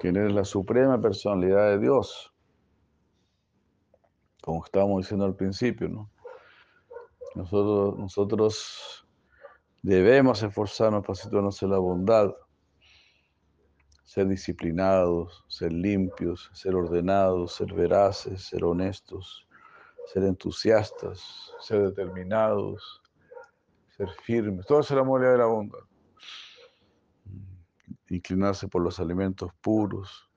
[0.00, 2.34] Quien es la suprema personalidad de Dios
[4.48, 6.10] como estábamos diciendo al principio, ¿no?
[7.34, 8.97] Nosotros, nosotros
[9.82, 12.34] debemos esforzarnos para situarnos en la bondad,
[14.04, 19.46] ser disciplinados, ser limpios, ser ordenados, ser veraces, ser honestos,
[20.12, 23.02] ser entusiastas, ser determinados,
[23.96, 24.64] ser firmes.
[24.66, 25.80] Todo es la modalidad de la bondad.
[28.08, 30.30] Inclinarse por los alimentos puros,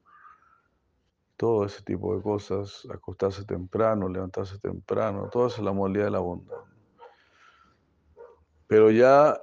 [1.38, 6.20] todo ese tipo de cosas, acostarse temprano, levantarse temprano, todo es la modalidad de la
[6.20, 6.71] bondad.
[8.72, 9.38] Pero ya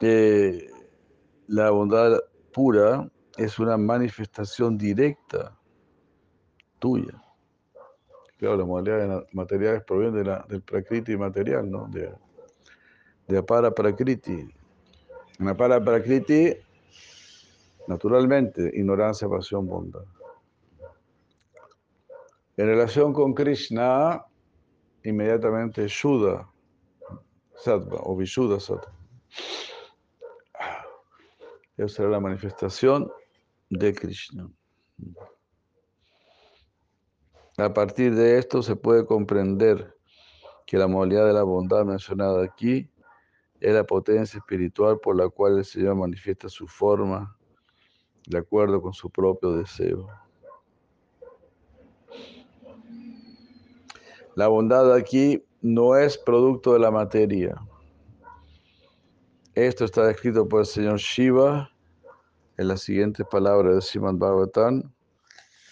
[0.00, 0.70] eh,
[1.46, 2.20] la bondad
[2.54, 3.06] pura
[3.36, 5.54] es una manifestación directa
[6.78, 7.22] tuya.
[8.38, 11.86] Claro, las modalidades materiales provienen de la, del prakriti material, ¿no?
[11.88, 12.10] De,
[13.26, 14.48] de apara prakriti.
[15.38, 16.56] En apara prakriti
[17.88, 20.04] Naturalmente, ignorancia, pasión, bondad.
[22.56, 24.24] En relación con Krishna,
[25.04, 26.50] inmediatamente Shuddha,
[27.58, 28.92] Sattva o Vishuddha Sattva.
[31.76, 33.10] Esa será la manifestación
[33.70, 34.50] de Krishna.
[37.56, 39.96] A partir de esto se puede comprender
[40.66, 42.90] que la modalidad de la bondad mencionada aquí
[43.60, 47.36] es la potencia espiritual por la cual el Señor manifiesta su forma
[48.26, 50.06] de acuerdo con su propio deseo.
[54.36, 57.60] La bondad aquí no es producto de la materia.
[59.54, 61.70] Esto está escrito por el señor Shiva
[62.56, 64.92] en las siguientes palabras de Simon Bhagavatam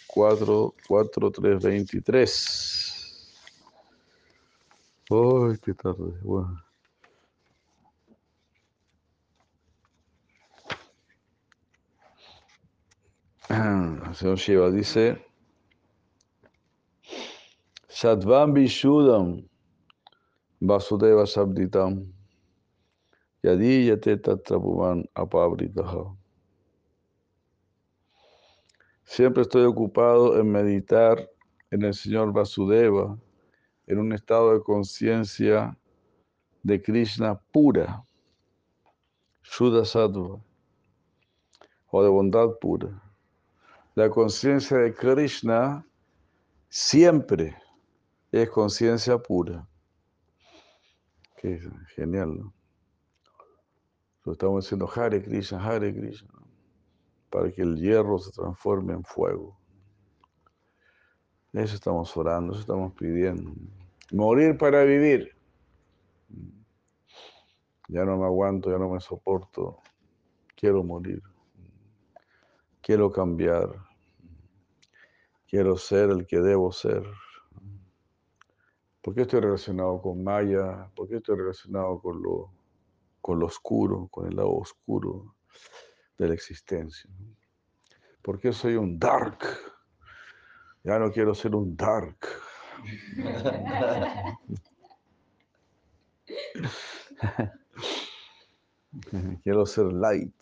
[0.09, 3.35] 4, 4, 3, 23.
[5.11, 6.19] ¡Ay, qué tarde!
[6.23, 6.63] Bueno.
[13.49, 15.25] El señor Shiva dice,
[17.89, 19.47] Sadvam Vishudam
[20.61, 22.11] Vasudeva Sabditam
[23.45, 26.17] Yadiyate Tatrapuman Apabritaha.
[29.05, 31.29] Siempre estoy ocupado en meditar
[31.71, 33.19] en el Señor Vasudeva,
[33.87, 35.77] en un estado de conciencia
[36.63, 38.03] de Krishna pura,
[39.43, 40.41] Shuddha Sattva,
[41.91, 43.03] o de bondad pura.
[43.95, 45.87] La conciencia de Krishna
[46.71, 47.55] siempre
[48.33, 49.69] es conciencia pura.
[51.37, 51.61] Qué
[51.95, 52.55] genial, ¿no?
[54.25, 56.33] Lo estamos diciendo Hare Krishna, Hare Krishna,
[57.31, 59.57] para que el hierro se transforme en fuego.
[61.53, 63.53] Eso estamos orando, eso estamos pidiendo.
[64.13, 65.37] Morir para vivir.
[67.89, 69.79] Ya no me aguanto, ya no me soporto.
[70.57, 71.23] Quiero morir.
[72.81, 73.69] Quiero cambiar.
[75.47, 77.05] Quiero ser el que debo ser.
[79.07, 80.91] ¿Por qué estoy relacionado con Maya?
[80.97, 82.51] ¿Por qué estoy relacionado con lo,
[83.21, 85.37] con lo oscuro, con el lado oscuro
[86.19, 87.09] de la existencia?
[88.21, 89.47] ¿Por qué soy un dark?
[90.83, 92.17] Ya no quiero ser un dark.
[99.45, 100.35] quiero ser light.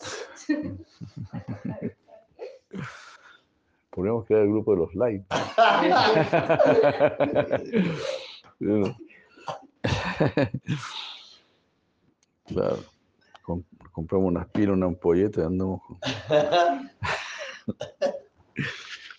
[3.91, 5.23] Podemos crear el grupo de los light.
[8.59, 8.95] Claro.
[13.91, 15.99] compramos unas pilas, una ampolleta y andamos con...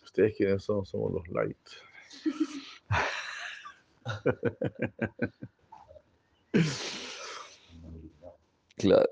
[0.05, 0.85] ¿Ustedes quiénes son?
[0.87, 1.57] Somos los light.
[8.79, 9.09] Claro.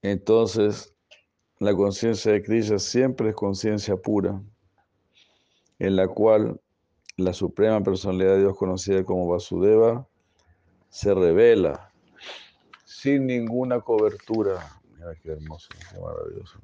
[0.00, 0.94] Entonces,
[1.58, 4.40] la conciencia de Krishna siempre es conciencia pura
[5.78, 6.60] en la cual
[7.16, 10.06] la suprema personalidad de Dios conocida como Vasudeva
[10.88, 11.92] se revela
[12.84, 14.80] sin ninguna cobertura.
[14.94, 16.58] Mira qué hermoso, qué maravilloso.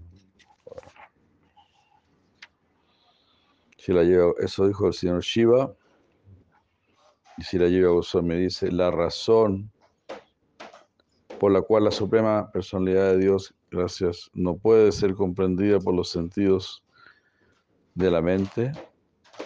[3.79, 5.75] Si la lleva, eso dijo el señor Shiva.
[7.37, 9.73] Y si la lleva me dice, la razón
[11.41, 16.11] por la cual la suprema personalidad de Dios, gracias, no puede ser comprendida por los
[16.11, 16.85] sentidos
[17.95, 18.73] de la mente,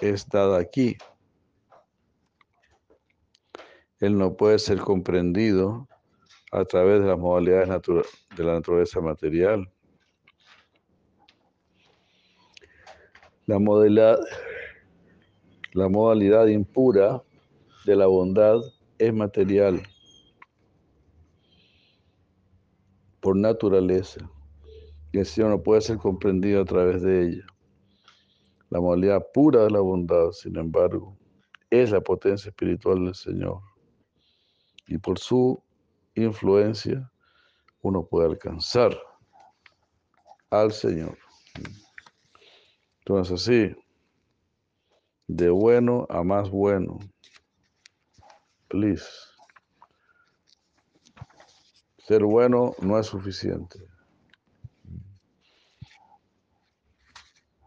[0.00, 0.96] está aquí.
[4.00, 5.88] Él no puede ser comprendido
[6.52, 7.68] a través de las modalidades
[8.36, 9.70] de la naturaleza material.
[13.46, 14.18] La modalidad,
[15.72, 17.22] la modalidad impura
[17.84, 18.60] de la bondad
[18.98, 19.82] es material
[23.20, 24.28] por naturaleza.
[25.12, 27.46] Y el Señor no puede ser comprendido a través de ella.
[28.70, 31.16] La modalidad pura de la bondad, sin embargo,
[31.70, 33.60] es la potencia espiritual del Señor.
[34.88, 35.62] Y por su
[36.14, 37.10] influencia
[37.82, 38.96] uno puede alcanzar
[40.50, 41.16] al Señor.
[42.98, 43.76] Entonces así,
[45.28, 46.98] de bueno a más bueno.
[48.68, 49.06] Please.
[51.98, 53.78] Ser bueno no es suficiente.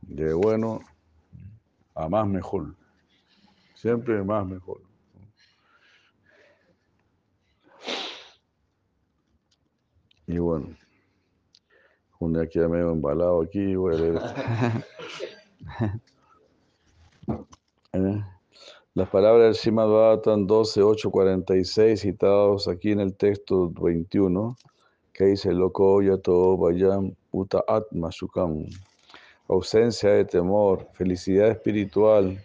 [0.10, 0.80] de bueno
[2.00, 2.74] a más mejor.
[3.76, 4.82] Siempre más mejor.
[10.26, 10.78] Y bueno,
[12.20, 14.22] un día queda medio embalado aquí, voy a leer.
[17.94, 18.24] ¿Eh?
[18.94, 24.56] Las palabras del Srimad Bhagavatam 12, 8, 46, citados aquí en el texto 21,
[25.12, 28.66] que dice, Loco yato vayam uta atma shukam
[29.50, 32.42] ausencia de temor, felicidad espiritual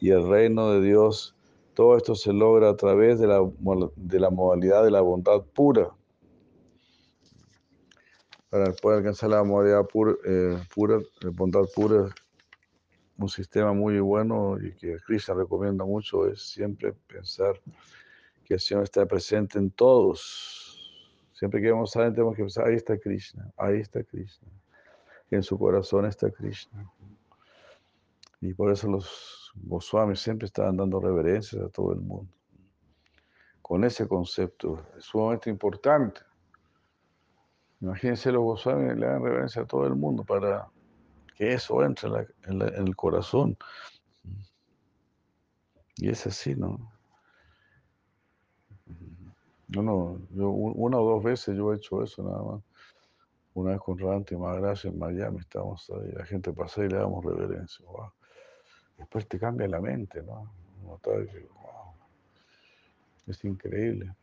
[0.00, 1.36] y el reino de Dios,
[1.74, 3.40] todo esto se logra a través de la,
[3.96, 5.90] de la modalidad de la bondad pura.
[8.48, 12.08] Para poder alcanzar la modalidad pura, eh, pura la bondad pura,
[13.18, 17.60] un sistema muy bueno y que Krishna recomienda mucho es siempre pensar
[18.44, 20.66] que el Señor está presente en todos,
[21.36, 24.48] Siempre que vamos a alguien tenemos que pensar, ahí está Krishna, ahí está Krishna.
[25.30, 26.90] En su corazón está Krishna.
[28.40, 32.30] Y por eso los Goswamis siempre estaban dando reverencias a todo el mundo.
[33.62, 36.20] Con ese concepto es sumamente importante.
[37.80, 40.68] Imagínense los Goswamis le dan reverencia a todo el mundo para
[41.36, 42.08] que eso entre
[42.44, 43.56] en, en el corazón.
[45.96, 46.92] Y es así, ¿no?
[49.68, 52.62] No, no, yo una o dos veces yo he hecho eso nada más.
[53.56, 57.24] Una vez con Ranti Maharaj en Miami, estábamos ahí, la gente pasa y le damos
[57.24, 57.86] reverencia.
[58.98, 60.52] Después te cambia la mente, ¿no?
[63.26, 64.14] es increíble.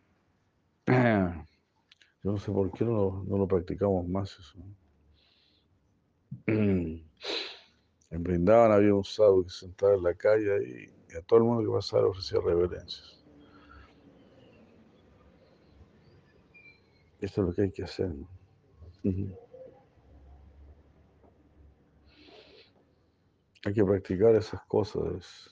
[0.85, 4.59] Yo no sé por qué no, lo practicamos más eso.
[6.45, 7.03] En
[8.11, 11.63] Brindavan había un sábado que se sentaba en la calle y a todo el mundo
[11.63, 13.19] que pasara ofrecía reverencias.
[17.19, 18.11] Eso es lo que hay que hacer.
[19.03, 19.33] Hay
[23.73, 25.49] que practicar esas cosas.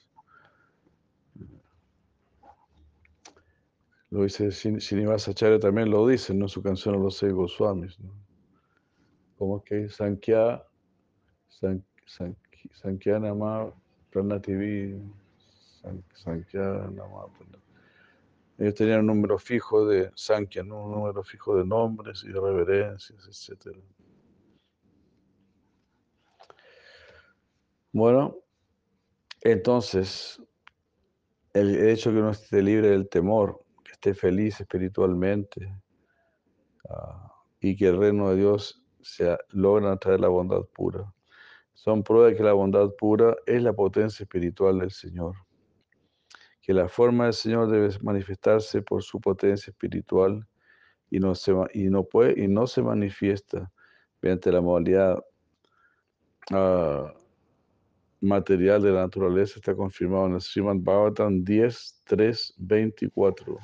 [4.10, 8.00] Lo dice Srinivasacharya también lo dice en su canción Los Seis Goswamis.
[8.00, 8.12] ¿no?
[9.38, 10.64] Como que Sankhya,
[12.74, 13.74] Sankhya Nama
[14.12, 15.02] Pranativi,
[16.14, 17.28] Sankhya Nama
[18.62, 23.28] ellos tenían un número fijo de Sankhya, un número fijo de nombres y de reverencias,
[23.28, 23.76] etc.
[27.92, 28.38] Bueno,
[29.42, 30.40] entonces,
[31.54, 35.76] el hecho que uno esté libre del temor, que esté feliz espiritualmente
[36.88, 41.12] ah, y que el reino de Dios sea, logran traer la bondad pura,
[41.74, 45.36] son pruebas de que la bondad pura es la potencia espiritual del Señor
[46.62, 50.48] que la forma del Señor debe manifestarse por su potencia espiritual
[51.10, 53.72] y no se, y no puede, y no se manifiesta
[54.22, 55.20] mediante la modalidad
[56.52, 57.12] ah,
[58.22, 63.58] material de la naturaleza, está confirmado en el Srimad Bhagavatam 10, 3, 24,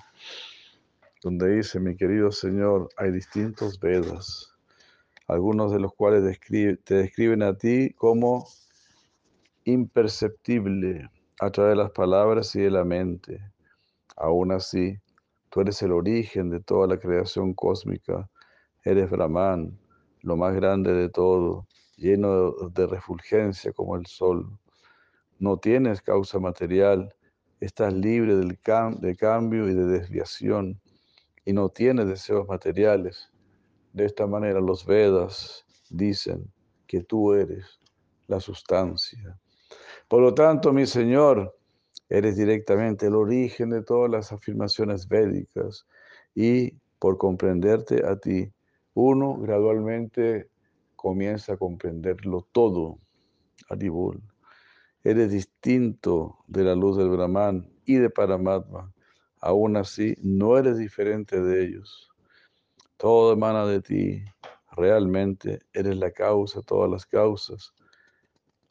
[1.22, 4.52] donde dice, mi querido Señor, hay distintos Vedas,
[5.28, 6.40] algunos de los cuales
[6.84, 8.48] te describen a ti como
[9.66, 11.10] imperceptible
[11.40, 13.40] a través de las palabras y de la mente.
[14.16, 14.98] Aún así,
[15.50, 18.30] tú eres el origen de toda la creación cósmica,
[18.84, 19.78] eres Brahman,
[20.22, 24.58] lo más grande de todo, lleno de refulgencia como el sol.
[25.40, 27.14] No tienes causa material,
[27.60, 28.58] estás libre del
[29.00, 30.80] de cambio y de desviación
[31.46, 33.32] y no tienes deseos materiales.
[33.94, 36.52] De esta manera los Vedas dicen
[36.88, 37.80] que tú eres
[38.28, 39.40] la sustancia.
[40.08, 41.58] Por lo tanto, mi Señor,
[42.10, 45.86] eres directamente el origen de todas las afirmaciones védicas
[46.34, 48.52] y por comprenderte a ti,
[48.94, 50.50] uno gradualmente
[50.96, 53.00] comienza a comprenderlo todo.
[53.70, 54.22] Aribul.
[55.04, 58.94] Eres distinto de la luz del Brahman y de Paramatma.
[59.42, 62.10] Aún así, no eres diferente de ellos.
[62.98, 64.24] Todo emana de ti.
[64.72, 67.74] Realmente eres la causa, todas las causas.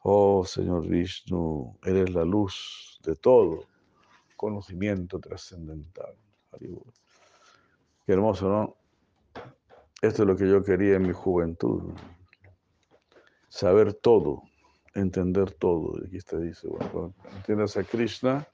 [0.09, 3.65] Oh Señor Vishnu, eres la luz de todo
[4.37, 6.15] conocimiento trascendental.
[8.05, 8.77] Qué hermoso, ¿no?
[10.01, 11.91] Esto es lo que yo quería en mi juventud.
[13.49, 14.43] Saber todo,
[14.95, 16.01] entender todo.
[16.05, 18.47] Aquí está dice, bueno, cuando entiendas a Krishna,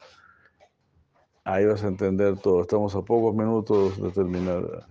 [1.43, 2.62] ahí vas a entender todo.
[2.62, 4.88] Estamos a pocos minutos de terminar.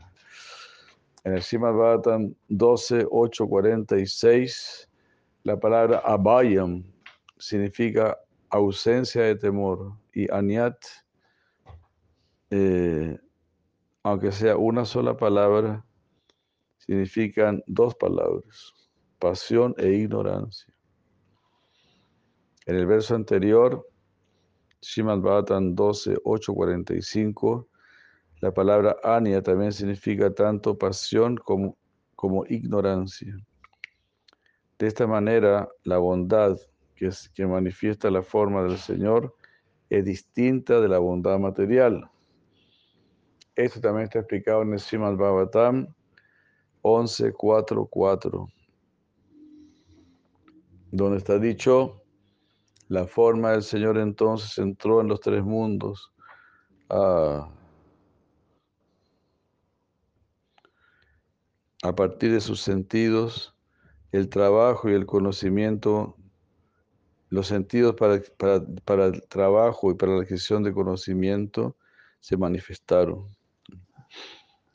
[1.24, 4.88] En el Srimad Bhattan 12, 8, 46
[5.44, 6.84] la palabra abayam
[7.38, 8.18] significa
[8.50, 10.76] ausencia de temor y anyat,
[12.50, 13.18] eh,
[14.02, 15.84] aunque sea una sola palabra,
[16.78, 18.74] significan dos palabras,
[19.18, 20.72] pasión e ignorancia.
[22.66, 23.88] En el verso anterior,
[24.80, 27.68] Shimad Bhatan 12, 8, 45,
[28.40, 31.76] la palabra anya también significa tanto pasión como,
[32.16, 33.36] como ignorancia.
[34.82, 36.58] De esta manera, la bondad
[36.96, 39.32] que, es, que manifiesta la forma del Señor
[39.88, 42.10] es distinta de la bondad material.
[43.54, 45.86] Esto también está explicado en el Srimad Bhavatam
[46.82, 48.52] 11.4.4,
[50.90, 52.02] donde está dicho,
[52.88, 56.12] la forma del Señor entonces entró en los tres mundos.
[56.88, 57.46] a
[61.94, 63.51] partir de sus sentidos
[64.12, 66.16] el trabajo y el conocimiento,
[67.30, 68.20] los sentidos para,
[68.84, 71.76] para, el trabajo y para la adquisición de conocimiento
[72.20, 73.26] se manifestaron.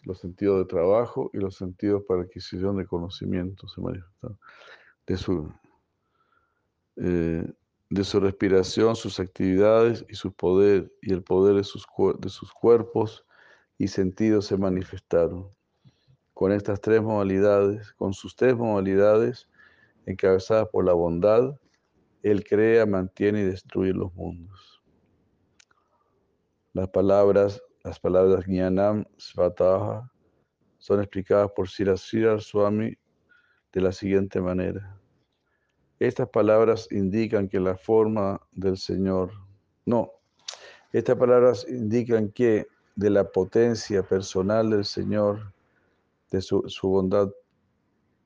[0.04, 4.38] los sentidos de trabajo y los sentidos para adquisición de conocimiento se manifestan.
[5.06, 5.54] De su,
[6.96, 7.46] eh,
[7.90, 13.26] de su respiración, sus actividades y su poder, y el poder de sus cuerpos
[13.78, 15.50] y sentidos se manifestaron.
[16.38, 19.50] Con estas tres modalidades, con sus tres modalidades,
[20.06, 21.60] encabezadas por la bondad,
[22.22, 24.84] Él crea, mantiene y destruye los mundos.
[26.74, 28.46] Las palabras, las palabras
[29.18, 30.12] Svataha
[30.78, 32.96] son explicadas por Sirasira Swami
[33.74, 34.96] de la siguiente manera.
[35.98, 39.32] Estas palabras indican que la forma del Señor,
[39.88, 40.12] no,
[40.94, 45.57] estas palabras indican que de la potencia personal del Señor,
[46.32, 47.30] de su, bondad,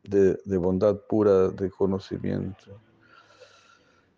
[0.03, 2.81] de, bondad pura de conocimiento.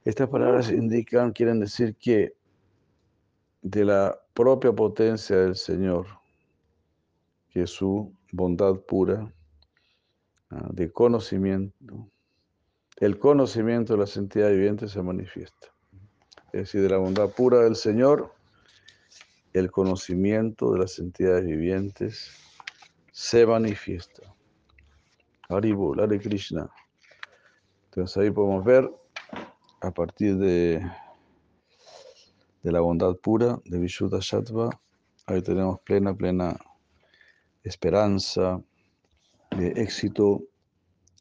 [0.05, 2.33] Estas palabras indican, quieren decir que
[3.61, 6.07] de la propia potencia del Señor,
[7.49, 9.31] que su bondad pura
[10.49, 11.75] ah, de conocimiento,
[12.97, 15.67] el conocimiento de las entidades vivientes se manifiesta.
[16.51, 18.33] Es decir, de la bondad pura del Señor,
[19.53, 22.31] el conocimiento de las entidades vivientes
[23.13, 24.23] se manifiesta.
[25.47, 26.67] Haribol, Hare Krishna.
[27.85, 28.89] Entonces ahí podemos ver
[29.81, 30.83] a partir de,
[32.63, 34.69] de la bondad pura de Vishuddha Sattva,
[35.27, 36.59] ahí tenemos plena, plena
[37.63, 38.59] esperanza
[39.55, 40.41] de éxito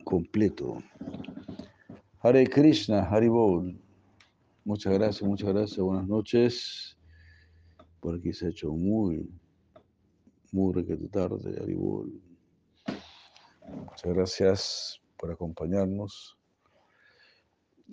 [0.04, 0.82] completo.
[2.20, 3.78] Hare Krishna, Haribol.
[4.64, 6.96] Muchas gracias, muchas gracias, buenas noches.
[8.00, 9.28] Por aquí se ha hecho muy,
[10.52, 12.12] muy requete tarde, Haribol.
[13.66, 16.38] Muchas gracias por acompañarnos.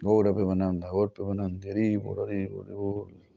[0.03, 3.28] Ahora Pemananda, ahora Pemananda, Haribol, Haribol, Haribol.